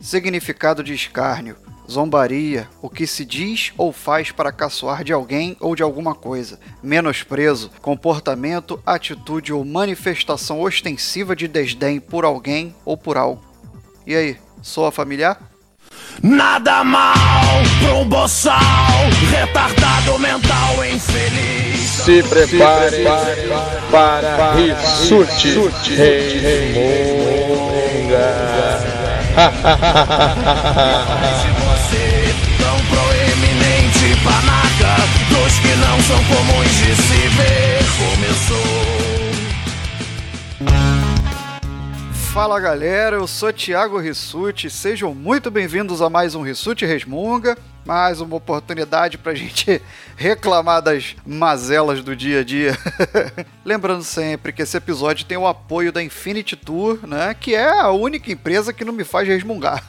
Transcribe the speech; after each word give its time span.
significado 0.00 0.82
de 0.82 0.94
escárnio, 0.94 1.56
zombaria, 1.88 2.68
o 2.80 2.88
que 2.88 3.06
se 3.06 3.24
diz 3.24 3.72
ou 3.76 3.92
faz 3.92 4.30
para 4.30 4.52
caçoar 4.52 5.02
de 5.02 5.12
alguém 5.12 5.56
ou 5.60 5.74
de 5.74 5.82
alguma 5.82 6.14
coisa, 6.14 6.58
menosprezo, 6.82 7.70
comportamento, 7.82 8.80
atitude 8.86 9.52
ou 9.52 9.64
manifestação 9.64 10.60
ostensiva 10.60 11.34
de 11.34 11.48
desdém 11.48 12.00
por 12.00 12.24
alguém 12.24 12.74
ou 12.84 12.96
por 12.96 13.16
algo. 13.16 13.42
E 14.06 14.14
aí, 14.14 14.36
soa 14.62 14.92
familiar? 14.92 15.50
Nada 16.22 16.84
mal 16.84 17.62
pra 17.80 17.94
um 17.94 18.08
boçal, 18.08 18.58
retardado 19.30 20.18
mental 20.18 20.84
infeliz. 20.84 21.80
Se 22.04 22.22
prepare, 22.22 23.02
para, 23.02 23.36
para, 23.90 24.36
para 24.36 24.54
Rissuti 24.54 25.52
Se 25.52 27.39
você 31.70 32.34
tão 32.58 32.76
proeminente 32.86 34.16
panaca, 34.24 34.96
dos 35.28 35.58
que 35.58 35.74
não 35.76 36.00
são 36.02 36.22
comuns 36.24 36.70
de 36.76 36.94
se 36.96 37.19
Fala 42.40 42.58
galera, 42.58 43.16
eu 43.16 43.26
sou 43.26 43.52
Thiago 43.52 43.98
Rissuti, 43.98 44.70
sejam 44.70 45.14
muito 45.14 45.50
bem-vindos 45.50 46.00
a 46.00 46.08
mais 46.08 46.34
um 46.34 46.40
Rissuti 46.40 46.86
Resmunga, 46.86 47.54
mais 47.84 48.22
uma 48.22 48.34
oportunidade 48.34 49.18
pra 49.18 49.34
gente 49.36 49.82
reclamar 50.16 50.80
das 50.80 51.14
mazelas 51.26 52.02
do 52.02 52.16
dia 52.16 52.40
a 52.40 52.42
dia. 52.42 52.78
Lembrando 53.62 54.02
sempre 54.02 54.54
que 54.54 54.62
esse 54.62 54.74
episódio 54.74 55.26
tem 55.26 55.36
o 55.36 55.46
apoio 55.46 55.92
da 55.92 56.02
Infinity 56.02 56.56
Tour, 56.56 57.06
né, 57.06 57.36
que 57.38 57.54
é 57.54 57.78
a 57.78 57.90
única 57.90 58.32
empresa 58.32 58.72
que 58.72 58.86
não 58.86 58.94
me 58.94 59.04
faz 59.04 59.28
resmungar. 59.28 59.84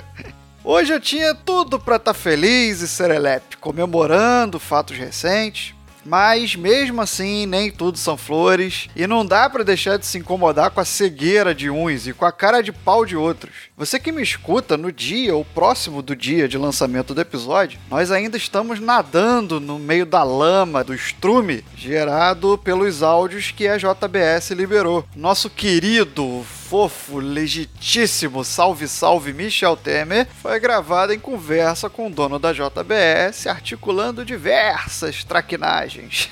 Hoje 0.62 0.92
eu 0.92 1.00
tinha 1.00 1.34
tudo 1.34 1.80
para 1.80 1.96
estar 1.96 2.12
tá 2.12 2.14
feliz 2.14 2.82
e 2.82 2.88
serelepe, 2.88 3.56
comemorando 3.56 4.58
fatos 4.58 4.98
recentes, 4.98 5.74
mas 6.06 6.54
mesmo 6.54 7.00
assim, 7.02 7.46
nem 7.46 7.70
tudo 7.70 7.98
são 7.98 8.16
flores 8.16 8.88
e 8.94 9.06
não 9.06 9.26
dá 9.26 9.50
para 9.50 9.64
deixar 9.64 9.98
de 9.98 10.06
se 10.06 10.18
incomodar 10.18 10.70
com 10.70 10.80
a 10.80 10.84
cegueira 10.84 11.54
de 11.54 11.68
uns 11.68 12.06
e 12.06 12.12
com 12.12 12.24
a 12.24 12.32
cara 12.32 12.62
de 12.62 12.72
pau 12.72 13.04
de 13.04 13.16
outros. 13.16 13.52
Você 13.76 13.98
que 13.98 14.12
me 14.12 14.22
escuta 14.22 14.76
no 14.76 14.92
dia 14.92 15.34
ou 15.34 15.44
próximo 15.44 16.00
do 16.00 16.14
dia 16.14 16.48
de 16.48 16.56
lançamento 16.56 17.12
do 17.12 17.20
episódio, 17.20 17.78
nós 17.90 18.10
ainda 18.10 18.36
estamos 18.36 18.80
nadando 18.80 19.60
no 19.60 19.78
meio 19.78 20.06
da 20.06 20.22
lama, 20.22 20.84
do 20.84 20.94
estrume 20.94 21.64
gerado 21.76 22.58
pelos 22.58 23.02
áudios 23.02 23.50
que 23.50 23.66
a 23.66 23.76
JBS 23.76 24.50
liberou. 24.52 25.04
Nosso 25.14 25.50
querido 25.50 26.44
fofo, 26.68 27.20
legitíssimo 27.20 28.42
Salve 28.42 28.88
Salve 28.88 29.32
Michel 29.32 29.76
Temer 29.76 30.26
foi 30.42 30.58
gravada 30.58 31.14
em 31.14 31.18
conversa 31.18 31.88
com 31.88 32.08
o 32.08 32.10
dono 32.10 32.40
da 32.40 32.52
JBS, 32.52 33.46
articulando 33.46 34.24
diversas 34.24 35.22
traquinagens. 35.22 36.28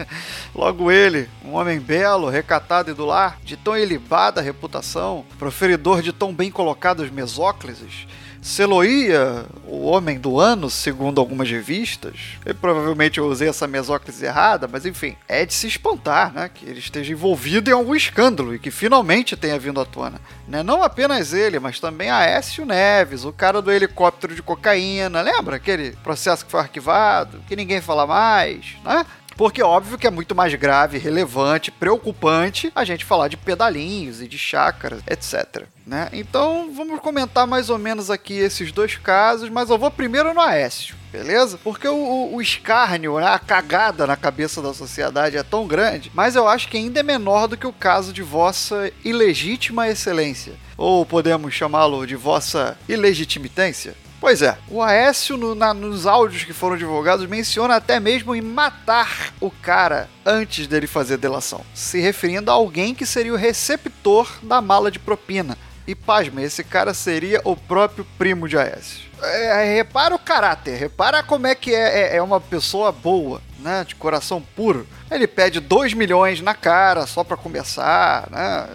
Logo 0.54 0.90
ele, 0.90 1.28
um 1.44 1.52
homem 1.52 1.78
belo, 1.78 2.30
recatado 2.30 2.92
e 2.92 2.94
do 2.94 3.04
lar, 3.04 3.38
de 3.44 3.58
tão 3.58 3.76
ilibada 3.76 4.40
reputação, 4.40 5.26
proferidor 5.38 6.00
de 6.00 6.14
tão 6.14 6.32
bem 6.32 6.50
colocados 6.50 7.10
mesóclises, 7.10 8.06
Seloia, 8.44 9.46
o 9.66 9.86
homem 9.86 10.18
do 10.20 10.38
ano, 10.38 10.68
segundo 10.68 11.18
algumas 11.18 11.50
revistas. 11.50 12.12
E 12.44 12.52
provavelmente 12.52 13.16
eu 13.16 13.26
usei 13.26 13.48
essa 13.48 13.66
mesóclise 13.66 14.26
errada, 14.26 14.68
mas 14.70 14.84
enfim, 14.84 15.16
é 15.26 15.46
de 15.46 15.54
se 15.54 15.66
espantar, 15.66 16.30
né? 16.30 16.50
Que 16.52 16.66
ele 16.66 16.78
esteja 16.78 17.10
envolvido 17.10 17.70
em 17.70 17.72
algum 17.72 17.94
escândalo 17.94 18.54
e 18.54 18.58
que 18.58 18.70
finalmente 18.70 19.34
tenha 19.34 19.58
vindo 19.58 19.73
à 19.80 19.84
tona. 19.84 20.20
Né? 20.46 20.62
Não 20.62 20.82
apenas 20.82 21.32
ele, 21.32 21.58
mas 21.58 21.80
também 21.80 22.10
Aécio 22.10 22.64
Neves, 22.64 23.24
o 23.24 23.32
cara 23.32 23.60
do 23.62 23.72
helicóptero 23.72 24.34
de 24.34 24.42
cocaína. 24.42 25.20
Lembra 25.20 25.56
aquele 25.56 25.92
processo 26.02 26.44
que 26.44 26.50
foi 26.50 26.60
arquivado, 26.60 27.42
que 27.46 27.56
ninguém 27.56 27.80
fala 27.80 28.06
mais, 28.06 28.76
né? 28.84 29.04
Porque 29.36 29.62
óbvio 29.62 29.98
que 29.98 30.06
é 30.06 30.10
muito 30.10 30.34
mais 30.34 30.54
grave, 30.54 30.98
relevante, 30.98 31.70
preocupante 31.70 32.70
a 32.74 32.84
gente 32.84 33.04
falar 33.04 33.28
de 33.28 33.36
pedalinhos 33.36 34.22
e 34.22 34.28
de 34.28 34.38
chácaras, 34.38 35.02
etc. 35.06 35.64
Né? 35.86 36.08
Então 36.12 36.72
vamos 36.74 37.00
comentar 37.00 37.46
mais 37.46 37.68
ou 37.68 37.78
menos 37.78 38.10
aqui 38.10 38.34
esses 38.34 38.72
dois 38.72 38.96
casos, 38.96 39.50
mas 39.50 39.68
eu 39.68 39.76
vou 39.76 39.90
primeiro 39.90 40.32
no 40.32 40.40
Aécio, 40.40 40.96
beleza? 41.12 41.58
Porque 41.62 41.86
o, 41.86 42.30
o, 42.32 42.40
escárnio, 42.40 43.18
né, 43.18 43.26
a 43.26 43.38
cagada 43.38 44.06
na 44.06 44.16
cabeça 44.16 44.62
da 44.62 44.72
sociedade 44.72 45.36
é 45.36 45.42
tão 45.42 45.66
grande, 45.66 46.10
mas 46.14 46.36
eu 46.36 46.48
acho 46.48 46.68
que 46.68 46.78
ainda 46.78 47.00
é 47.00 47.02
menor 47.02 47.48
do 47.48 47.56
que 47.56 47.66
o 47.66 47.72
caso 47.72 48.14
de 48.14 48.22
vossa 48.22 48.90
ilegítima 49.04 49.88
excelência. 49.88 50.54
Ou 50.76 51.04
podemos 51.04 51.52
chamá-lo 51.52 52.06
de 52.06 52.16
vossa 52.16 52.78
ilegitimitância. 52.88 53.94
Pois 54.24 54.40
é, 54.40 54.56
o 54.70 54.80
Aécio, 54.80 55.36
no, 55.36 55.54
na, 55.54 55.74
nos 55.74 56.06
áudios 56.06 56.44
que 56.44 56.54
foram 56.54 56.78
divulgados, 56.78 57.26
menciona 57.26 57.76
até 57.76 58.00
mesmo 58.00 58.34
em 58.34 58.40
matar 58.40 59.34
o 59.38 59.50
cara 59.50 60.08
antes 60.24 60.66
dele 60.66 60.86
fazer 60.86 61.18
delação, 61.18 61.60
se 61.74 62.00
referindo 62.00 62.50
a 62.50 62.54
alguém 62.54 62.94
que 62.94 63.04
seria 63.04 63.34
o 63.34 63.36
receptor 63.36 64.38
da 64.42 64.62
mala 64.62 64.90
de 64.90 64.98
propina. 64.98 65.58
E 65.86 65.94
pasma, 65.94 66.40
esse 66.40 66.64
cara 66.64 66.94
seria 66.94 67.42
o 67.44 67.54
próprio 67.54 68.06
primo 68.16 68.48
de 68.48 68.56
Aécio. 68.56 69.02
É, 69.22 69.66
é, 69.66 69.74
repara 69.74 70.14
o 70.14 70.18
caráter, 70.18 70.78
repara 70.78 71.22
como 71.22 71.46
é 71.46 71.54
que 71.54 71.74
é, 71.74 72.14
é, 72.14 72.16
é 72.16 72.22
uma 72.22 72.40
pessoa 72.40 72.90
boa, 72.90 73.42
né? 73.58 73.84
De 73.86 73.94
coração 73.94 74.42
puro. 74.56 74.86
Ele 75.10 75.26
pede 75.26 75.60
2 75.60 75.92
milhões 75.92 76.40
na 76.40 76.54
cara 76.54 77.06
só 77.06 77.22
para 77.22 77.36
começar, 77.36 78.26
né? 78.30 78.68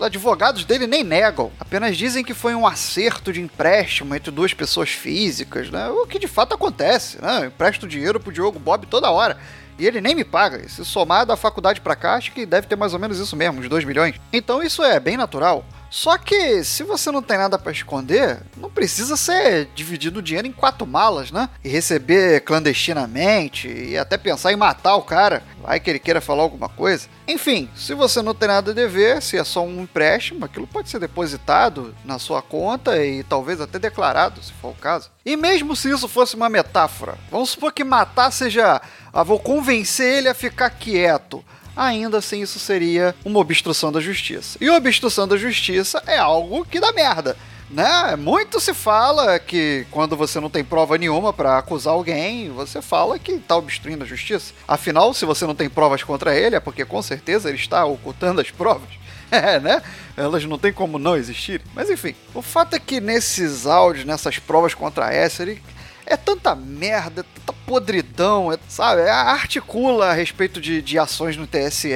Os 0.00 0.06
advogados 0.06 0.64
dele 0.64 0.86
nem 0.86 1.04
negam, 1.04 1.52
apenas 1.60 1.94
dizem 1.94 2.24
que 2.24 2.32
foi 2.32 2.54
um 2.54 2.66
acerto 2.66 3.30
de 3.30 3.38
empréstimo 3.42 4.14
entre 4.14 4.30
duas 4.30 4.54
pessoas 4.54 4.88
físicas, 4.88 5.68
né? 5.68 5.90
O 5.90 6.06
que 6.06 6.18
de 6.18 6.26
fato 6.26 6.54
acontece, 6.54 7.20
né? 7.20 7.40
Eu 7.42 7.44
empresto 7.48 7.86
dinheiro 7.86 8.18
pro 8.18 8.32
Diogo 8.32 8.58
Bob 8.58 8.86
toda 8.86 9.10
hora. 9.10 9.36
E 9.78 9.86
ele 9.86 10.00
nem 10.00 10.14
me 10.14 10.24
paga. 10.24 10.66
Se 10.70 10.82
somar 10.86 11.26
da 11.26 11.36
faculdade 11.36 11.82
pra 11.82 11.94
cá, 11.94 12.14
acho 12.14 12.32
que 12.32 12.46
deve 12.46 12.66
ter 12.66 12.76
mais 12.76 12.94
ou 12.94 12.98
menos 12.98 13.18
isso 13.18 13.36
mesmo, 13.36 13.60
uns 13.60 13.68
2 13.68 13.84
milhões. 13.84 14.14
Então 14.32 14.62
isso 14.62 14.82
é 14.82 14.98
bem 14.98 15.18
natural. 15.18 15.66
Só 15.90 16.16
que 16.16 16.62
se 16.62 16.84
você 16.84 17.10
não 17.10 17.20
tem 17.20 17.36
nada 17.36 17.58
para 17.58 17.72
esconder, 17.72 18.40
não 18.56 18.70
precisa 18.70 19.16
ser 19.16 19.68
dividido 19.74 20.20
o 20.20 20.22
dinheiro 20.22 20.46
em 20.46 20.52
quatro 20.52 20.86
malas, 20.86 21.32
né? 21.32 21.50
E 21.64 21.68
receber 21.68 22.42
clandestinamente 22.42 23.68
e 23.68 23.98
até 23.98 24.16
pensar 24.16 24.52
em 24.52 24.56
matar 24.56 24.94
o 24.94 25.02
cara. 25.02 25.42
Vai 25.60 25.80
que 25.80 25.90
ele 25.90 25.98
queira 25.98 26.20
falar 26.20 26.44
alguma 26.44 26.68
coisa. 26.68 27.08
Enfim, 27.26 27.68
se 27.74 27.92
você 27.92 28.22
não 28.22 28.34
tem 28.34 28.48
nada 28.48 28.70
a 28.70 28.74
dever, 28.74 29.20
se 29.20 29.36
é 29.36 29.42
só 29.42 29.64
um 29.64 29.82
empréstimo, 29.82 30.44
aquilo 30.44 30.66
pode 30.66 30.88
ser 30.88 31.00
depositado 31.00 31.92
na 32.04 32.20
sua 32.20 32.40
conta 32.40 33.04
e 33.04 33.24
talvez 33.24 33.60
até 33.60 33.78
declarado, 33.78 34.42
se 34.42 34.52
for 34.52 34.70
o 34.70 34.74
caso. 34.74 35.10
E 35.26 35.36
mesmo 35.36 35.74
se 35.74 35.90
isso 35.90 36.06
fosse 36.06 36.36
uma 36.36 36.48
metáfora, 36.48 37.18
vamos 37.30 37.50
supor 37.50 37.72
que 37.72 37.82
matar 37.82 38.30
seja. 38.30 38.80
Ah, 39.12 39.24
vou 39.24 39.40
convencer 39.40 40.18
ele 40.18 40.28
a 40.28 40.34
ficar 40.34 40.70
quieto 40.70 41.44
ainda 41.80 42.18
assim 42.18 42.42
isso 42.42 42.58
seria 42.58 43.14
uma 43.24 43.38
obstrução 43.38 43.90
da 43.90 44.00
justiça. 44.00 44.58
E 44.60 44.68
obstrução 44.68 45.26
da 45.26 45.36
justiça 45.36 46.02
é 46.06 46.18
algo 46.18 46.64
que 46.66 46.78
dá 46.78 46.92
merda. 46.92 47.36
Né? 47.70 48.16
Muito 48.16 48.60
se 48.60 48.74
fala 48.74 49.38
que 49.38 49.86
quando 49.90 50.16
você 50.16 50.40
não 50.40 50.50
tem 50.50 50.64
prova 50.64 50.98
nenhuma 50.98 51.32
para 51.32 51.56
acusar 51.56 51.94
alguém, 51.94 52.50
você 52.50 52.82
fala 52.82 53.18
que 53.18 53.32
está 53.32 53.56
obstruindo 53.56 54.02
a 54.02 54.06
justiça. 54.06 54.52
Afinal, 54.66 55.14
se 55.14 55.24
você 55.24 55.46
não 55.46 55.54
tem 55.54 55.70
provas 55.70 56.02
contra 56.02 56.36
ele, 56.36 56.56
é 56.56 56.60
porque 56.60 56.84
com 56.84 57.00
certeza 57.00 57.48
ele 57.48 57.58
está 57.58 57.84
ocultando 57.84 58.40
as 58.40 58.50
provas. 58.50 58.88
É, 59.32 59.60
né? 59.60 59.80
Elas 60.16 60.44
não 60.44 60.58
tem 60.58 60.72
como 60.72 60.98
não 60.98 61.16
existir. 61.16 61.62
Mas 61.72 61.88
enfim, 61.88 62.16
o 62.34 62.42
fato 62.42 62.74
é 62.74 62.80
que 62.80 63.00
nesses 63.00 63.64
áudios, 63.64 64.04
nessas 64.04 64.40
provas 64.40 64.74
contra 64.74 65.14
essa, 65.14 65.44
ele 65.44 65.62
é 66.04 66.16
tanta 66.16 66.56
merda, 66.56 67.24
tanta 67.24 67.52
podridão, 67.70 68.52
é, 68.52 68.58
sabe? 68.68 69.02
É, 69.02 69.10
articula 69.10 70.06
a 70.06 70.12
respeito 70.12 70.60
de, 70.60 70.82
de 70.82 70.98
ações 70.98 71.36
no 71.36 71.46
TSE. 71.46 71.88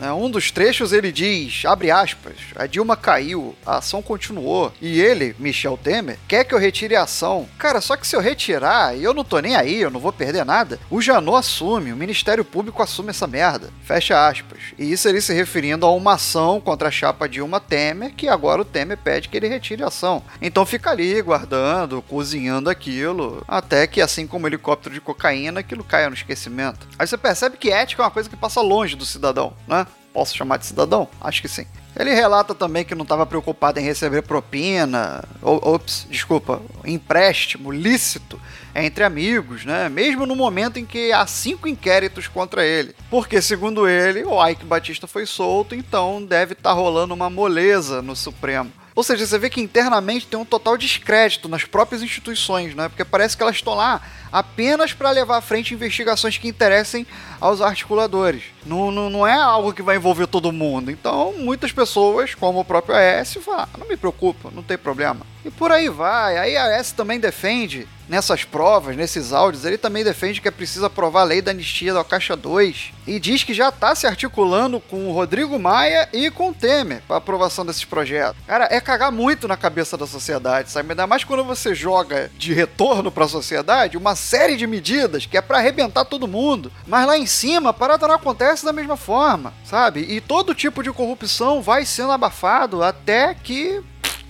Né? 0.00 0.12
Um 0.12 0.28
dos 0.28 0.50
trechos 0.50 0.92
ele 0.92 1.12
diz, 1.12 1.64
abre 1.64 1.92
aspas, 1.92 2.34
a 2.56 2.66
Dilma 2.66 2.96
caiu, 2.96 3.54
a 3.64 3.76
ação 3.76 4.02
continuou. 4.02 4.72
E 4.80 5.00
ele, 5.00 5.36
Michel 5.38 5.78
Temer, 5.80 6.18
quer 6.26 6.42
que 6.42 6.52
eu 6.52 6.58
retire 6.58 6.96
a 6.96 7.04
ação. 7.04 7.48
Cara, 7.56 7.80
só 7.80 7.96
que 7.96 8.04
se 8.04 8.16
eu 8.16 8.20
retirar 8.20 8.96
e 8.96 9.04
eu 9.04 9.14
não 9.14 9.22
tô 9.22 9.38
nem 9.38 9.54
aí, 9.54 9.80
eu 9.80 9.92
não 9.92 10.00
vou 10.00 10.12
perder 10.12 10.44
nada, 10.44 10.80
o 10.90 11.00
Janot 11.00 11.38
assume, 11.38 11.92
o 11.92 11.96
Ministério 11.96 12.44
Público 12.44 12.82
assume 12.82 13.10
essa 13.10 13.28
merda. 13.28 13.70
Fecha 13.84 14.26
aspas. 14.26 14.58
E 14.76 14.90
isso 14.90 15.08
ele 15.08 15.20
se 15.20 15.32
referindo 15.32 15.86
a 15.86 15.92
uma 15.92 16.14
ação 16.14 16.60
contra 16.60 16.88
a 16.88 16.90
chapa 16.90 17.28
Dilma 17.28 17.60
Temer, 17.60 18.12
que 18.12 18.28
agora 18.28 18.62
o 18.62 18.64
Temer 18.64 18.98
pede 18.98 19.28
que 19.28 19.36
ele 19.36 19.46
retire 19.46 19.84
a 19.84 19.86
ação. 19.86 20.20
Então 20.40 20.66
fica 20.66 20.90
ali 20.90 21.22
guardando, 21.22 22.02
cozinhando 22.02 22.68
aquilo, 22.68 23.44
até 23.46 23.86
que 23.86 24.00
assim 24.00 24.26
como 24.26 24.46
o 24.46 24.48
helicóptero 24.48 24.92
de 24.92 25.00
cocaína, 25.12 25.60
aquilo 25.60 25.84
caia 25.84 26.08
no 26.08 26.14
esquecimento. 26.14 26.86
Aí 26.98 27.06
você 27.06 27.16
percebe 27.16 27.56
que 27.56 27.70
ética 27.70 28.02
é 28.02 28.04
uma 28.04 28.10
coisa 28.10 28.28
que 28.28 28.36
passa 28.36 28.60
longe 28.60 28.96
do 28.96 29.04
cidadão, 29.04 29.54
né? 29.66 29.86
Posso 30.12 30.36
chamar 30.36 30.58
de 30.58 30.66
cidadão? 30.66 31.08
Acho 31.20 31.40
que 31.40 31.48
sim. 31.48 31.66
Ele 31.98 32.14
relata 32.14 32.54
também 32.54 32.84
que 32.84 32.94
não 32.94 33.02
estava 33.02 33.24
preocupado 33.24 33.78
em 33.78 33.82
receber 33.82 34.22
propina, 34.22 35.24
ou, 35.40 35.56
ops, 35.62 36.06
desculpa, 36.10 36.60
empréstimo 36.84 37.70
lícito 37.70 38.40
entre 38.74 39.04
amigos, 39.04 39.64
né? 39.64 39.88
Mesmo 39.88 40.26
no 40.26 40.34
momento 40.34 40.78
em 40.78 40.86
que 40.86 41.12
há 41.12 41.26
cinco 41.26 41.68
inquéritos 41.68 42.28
contra 42.28 42.64
ele. 42.64 42.94
Porque, 43.10 43.40
segundo 43.40 43.86
ele, 43.88 44.24
o 44.24 44.46
Ike 44.46 44.64
Batista 44.64 45.06
foi 45.06 45.26
solto, 45.26 45.74
então 45.74 46.22
deve 46.22 46.54
estar 46.54 46.70
tá 46.70 46.74
rolando 46.74 47.14
uma 47.14 47.30
moleza 47.30 48.00
no 48.00 48.16
Supremo. 48.16 48.72
Ou 48.94 49.02
seja, 49.02 49.26
você 49.26 49.38
vê 49.38 49.48
que 49.48 49.60
internamente 49.60 50.26
tem 50.26 50.38
um 50.38 50.44
total 50.44 50.76
descrédito 50.76 51.48
nas 51.48 51.64
próprias 51.64 52.02
instituições, 52.02 52.74
né? 52.74 52.88
Porque 52.88 53.04
parece 53.04 53.36
que 53.36 53.42
elas 53.42 53.56
estão 53.56 53.74
lá 53.74 54.02
apenas 54.30 54.92
para 54.92 55.10
levar 55.10 55.38
à 55.38 55.40
frente 55.40 55.74
investigações 55.74 56.36
que 56.36 56.48
interessem 56.48 57.06
aos 57.42 57.60
articuladores. 57.60 58.44
Não, 58.64 58.92
não, 58.92 59.10
não 59.10 59.26
é 59.26 59.34
algo 59.34 59.72
que 59.72 59.82
vai 59.82 59.96
envolver 59.96 60.28
todo 60.28 60.52
mundo. 60.52 60.92
Então, 60.92 61.34
muitas 61.36 61.72
pessoas, 61.72 62.36
como 62.36 62.60
o 62.60 62.64
próprio 62.64 62.94
AS, 62.94 63.34
falam: 63.34 63.62
ah, 63.62 63.78
não 63.78 63.88
me 63.88 63.96
preocupa, 63.96 64.48
não 64.54 64.62
tem 64.62 64.78
problema. 64.78 65.26
E 65.44 65.50
por 65.50 65.72
aí 65.72 65.88
vai. 65.88 66.38
Aí 66.38 66.56
a 66.56 66.76
AS 66.76 66.92
também 66.92 67.18
defende 67.18 67.88
nessas 68.08 68.44
provas, 68.44 68.94
nesses 68.94 69.32
áudios, 69.32 69.64
ele 69.64 69.78
também 69.78 70.04
defende 70.04 70.40
que 70.40 70.46
é 70.46 70.50
preciso 70.50 70.84
aprovar 70.84 71.22
a 71.22 71.24
lei 71.24 71.40
da 71.40 71.50
anistia 71.50 71.94
da 71.94 72.04
Caixa 72.04 72.36
2 72.36 72.92
e 73.06 73.18
diz 73.18 73.42
que 73.42 73.54
já 73.54 73.70
está 73.70 73.94
se 73.94 74.06
articulando 74.06 74.78
com 74.80 75.08
o 75.08 75.12
Rodrigo 75.12 75.58
Maia 75.58 76.06
e 76.12 76.30
com 76.30 76.50
o 76.50 76.54
Temer 76.54 77.02
para 77.08 77.16
aprovação 77.16 77.64
desses 77.64 77.86
projetos. 77.86 78.36
Cara, 78.46 78.68
é 78.70 78.80
cagar 78.80 79.10
muito 79.10 79.48
na 79.48 79.56
cabeça 79.56 79.96
da 79.96 80.06
sociedade, 80.06 80.70
sabe? 80.70 80.90
Ainda 80.90 81.06
mais 81.06 81.24
quando 81.24 81.42
você 81.42 81.74
joga 81.74 82.30
de 82.36 82.52
retorno 82.52 83.10
para 83.10 83.24
a 83.24 83.28
sociedade 83.28 83.96
uma 83.96 84.14
série 84.14 84.56
de 84.56 84.66
medidas 84.66 85.24
que 85.24 85.38
é 85.38 85.40
para 85.40 85.58
arrebentar 85.58 86.04
todo 86.04 86.28
mundo, 86.28 86.70
mas 86.86 87.06
lá 87.06 87.16
em 87.16 87.26
cima 87.32 87.70
a 87.70 87.72
parada 87.72 88.06
não 88.06 88.14
acontece 88.14 88.64
da 88.64 88.72
mesma 88.72 88.96
forma, 88.96 89.52
sabe? 89.64 90.00
E 90.00 90.20
todo 90.20 90.54
tipo 90.54 90.82
de 90.82 90.92
corrupção 90.92 91.60
vai 91.60 91.84
sendo 91.84 92.12
abafado 92.12 92.82
até 92.82 93.34
que. 93.34 93.82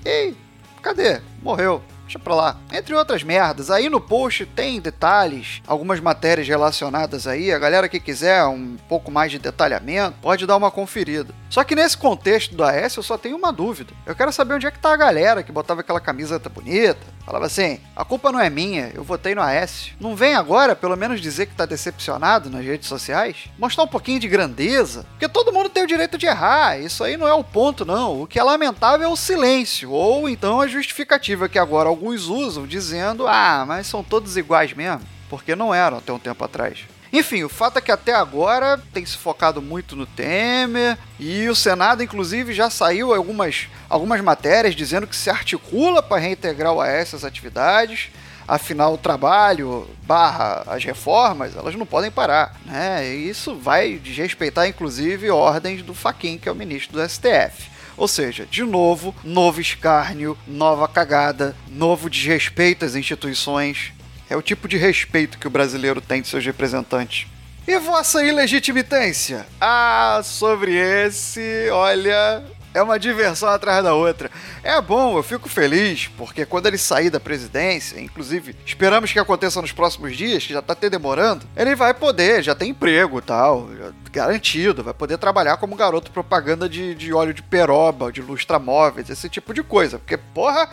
Ei, 0.05 0.37
cadê? 0.81 1.21
Morreu. 1.43 1.83
Deixa 2.13 2.19
pra 2.19 2.35
lá. 2.35 2.57
Entre 2.71 2.95
outras 2.95 3.23
merdas. 3.23 3.71
Aí 3.71 3.89
no 3.89 3.99
post 3.99 4.45
tem 4.45 4.79
detalhes, 4.81 5.63
algumas 5.67 5.99
matérias 5.99 6.47
relacionadas 6.47 7.27
aí. 7.27 7.51
A 7.51 7.59
galera 7.59 7.89
que 7.89 7.99
quiser 7.99 8.45
um 8.45 8.77
pouco 8.87 9.11
mais 9.11 9.31
de 9.31 9.39
detalhamento, 9.39 10.19
pode 10.21 10.47
dar 10.47 10.59
uma 10.59 10.71
conferida. 10.71 11.35
Só 11.49 11.65
que 11.65 11.75
nesse 11.75 11.97
contexto 11.97 12.55
do 12.55 12.65
AS 12.65 12.97
eu 12.97 13.03
só 13.03 13.17
tenho 13.17 13.37
uma 13.37 13.53
dúvida. 13.53 13.95
Eu 14.05 14.15
quero 14.15 14.33
saber 14.33 14.55
onde 14.55 14.67
é 14.67 14.71
que 14.71 14.79
tá 14.79 14.93
a 14.93 14.97
galera 14.97 15.43
que 15.43 15.51
botava 15.51 15.81
aquela 15.81 16.01
camisa 16.01 16.39
bonita. 16.39 17.01
Falava 17.25 17.47
assim: 17.47 17.79
a 17.95 18.05
culpa 18.05 18.33
não 18.33 18.41
é 18.41 18.51
minha, 18.51 18.91
eu 18.95 19.05
votei 19.05 19.35
no 19.35 19.41
AS. 19.41 19.93
Não 20.01 20.17
vem 20.17 20.35
agora, 20.35 20.75
pelo 20.75 20.97
menos, 20.97 21.21
dizer 21.21 21.47
que 21.47 21.55
tá 21.55 21.65
decepcionado 21.65 22.51
nas 22.51 22.65
redes 22.65 22.89
sociais? 22.89 23.49
Mostrar 23.59 23.85
um 23.85 23.89
pouquinho 23.89 24.19
de 24.19 24.29
grandeza? 24.29 25.07
Porque 25.13 25.29
todo 25.29 25.53
mundo 25.53 25.69
tem 25.69 25.85
o 25.85 25.87
direito 25.87 26.19
de 26.19 26.27
errar, 26.27 26.79
isso 26.79 27.05
aí 27.05 27.17
não 27.17 27.29
é 27.29 27.33
o 27.33 27.45
ponto, 27.45 27.85
não. 27.85 28.23
O 28.23 28.27
que 28.27 28.39
é 28.39 28.43
lamentável 28.43 29.07
é 29.07 29.11
o 29.11 29.17
silêncio, 29.17 29.91
ou 29.91 30.29
então 30.29 30.61
a 30.61 30.67
justificativa 30.67 31.49
que 31.49 31.59
agora 31.59 31.89
alguns 32.03 32.27
usam, 32.27 32.67
dizendo: 32.67 33.29
ah, 33.29 33.65
mas 33.67 33.87
são 33.87 34.03
todos 34.03 34.37
iguais 34.37 34.73
mesmo. 34.75 35.03
Porque 35.31 35.55
não 35.55 35.73
eram 35.73 35.99
até 35.99 36.13
um 36.13 36.19
tempo 36.19 36.45
atrás. 36.45 36.81
Enfim, 37.13 37.45
o 37.45 37.49
fato 37.49 37.79
é 37.79 37.81
que 37.81 37.93
até 37.93 38.15
agora 38.15 38.79
tem 38.93 39.05
se 39.05 39.17
focado 39.17 39.61
muito 39.61 39.95
no 39.95 40.07
Temer 40.07 40.99
e 41.21 41.47
o 41.49 41.55
Senado, 41.55 42.03
inclusive, 42.03 42.55
já 42.55 42.71
saiu 42.71 43.15
algumas, 43.15 43.69
algumas 43.89 44.21
matérias 44.23 44.75
dizendo 44.75 45.07
que 45.07 45.15
se 45.15 45.29
articula 45.29 46.03
para 46.03 46.21
reintegrar 46.21 46.73
o 46.73 46.81
AS 46.81 47.15
às 47.15 47.25
atividades. 47.25 48.11
Afinal, 48.49 48.95
o 48.95 48.99
trabalho 48.99 49.89
barra 50.05 50.65
as 50.67 50.85
reformas, 50.85 51.55
elas 51.55 51.75
não 51.75 51.87
podem 51.87 52.11
parar, 52.11 52.59
né? 52.65 53.07
E 53.07 53.29
isso 53.29 53.55
vai 53.55 53.99
desrespeitar, 53.99 54.67
inclusive, 54.67 55.31
ordens 55.31 55.83
do 55.83 55.95
Faquin, 55.95 56.39
que 56.39 56.49
é 56.49 56.53
o 56.53 56.57
ministro 56.57 56.99
do 56.99 57.09
STF. 57.09 57.71
Ou 57.97 58.09
seja, 58.09 58.47
de 58.51 58.63
novo, 58.65 59.15
novo 59.23 59.61
escárnio, 59.61 60.37
nova 60.47 60.89
cagada, 60.89 61.55
novo 61.69 62.09
desrespeito 62.09 62.85
às 62.85 62.95
instituições, 62.95 63.93
é 64.29 64.37
o 64.37 64.43
tipo 64.43 64.67
de 64.67 64.77
respeito 64.77 65.39
que 65.39 65.47
o 65.47 65.51
brasileiro 65.51 66.01
tem 66.01 66.23
de 66.23 66.29
seus 66.29 66.45
representantes. 66.45 67.27
E 67.67 67.79
vossa 67.79 68.25
ilegitimitância? 68.25 69.47
Ah, 69.61 70.21
sobre 70.25 70.75
esse, 70.75 71.69
olha, 71.71 72.43
é 72.75 72.83
uma 72.83 72.99
diversão 72.99 73.49
atrás 73.49 73.83
da 73.83 73.95
outra. 73.95 74.31
É 74.63 74.81
bom, 74.81 75.17
eu 75.17 75.23
fico 75.23 75.49
feliz, 75.49 76.09
porque 76.17 76.45
quando 76.47 76.67
ele 76.67 76.79
sair 76.79 77.11
da 77.11 77.21
presidência, 77.21 78.01
inclusive 78.01 78.55
esperamos 78.65 79.13
que 79.13 79.19
aconteça 79.19 79.61
nos 79.61 79.73
próximos 79.73 80.17
dias, 80.17 80.47
que 80.47 80.53
já 80.53 80.63
tá 80.63 80.73
até 80.73 80.89
demorando, 80.89 81.47
ele 81.57 81.75
vai 81.75 81.95
poder, 81.95 82.43
já 82.43 82.55
tem 82.55 82.71
emprego 82.71 83.19
e 83.19 83.23
tal, 83.23 83.69
garantido, 84.11 84.83
vai 84.83 84.95
poder 84.95 85.19
trabalhar 85.19 85.57
como 85.57 85.77
garoto 85.77 86.11
propaganda 86.11 86.69
de, 86.69 86.95
de 86.95 87.13
óleo 87.13 87.35
de 87.35 87.43
peroba, 87.43 88.13
de 88.13 88.21
lustramóveis, 88.21 89.11
esse 89.11 89.29
tipo 89.29 89.53
de 89.55 89.63
coisa. 89.63 89.99
Porque, 89.99 90.17
porra, 90.17 90.69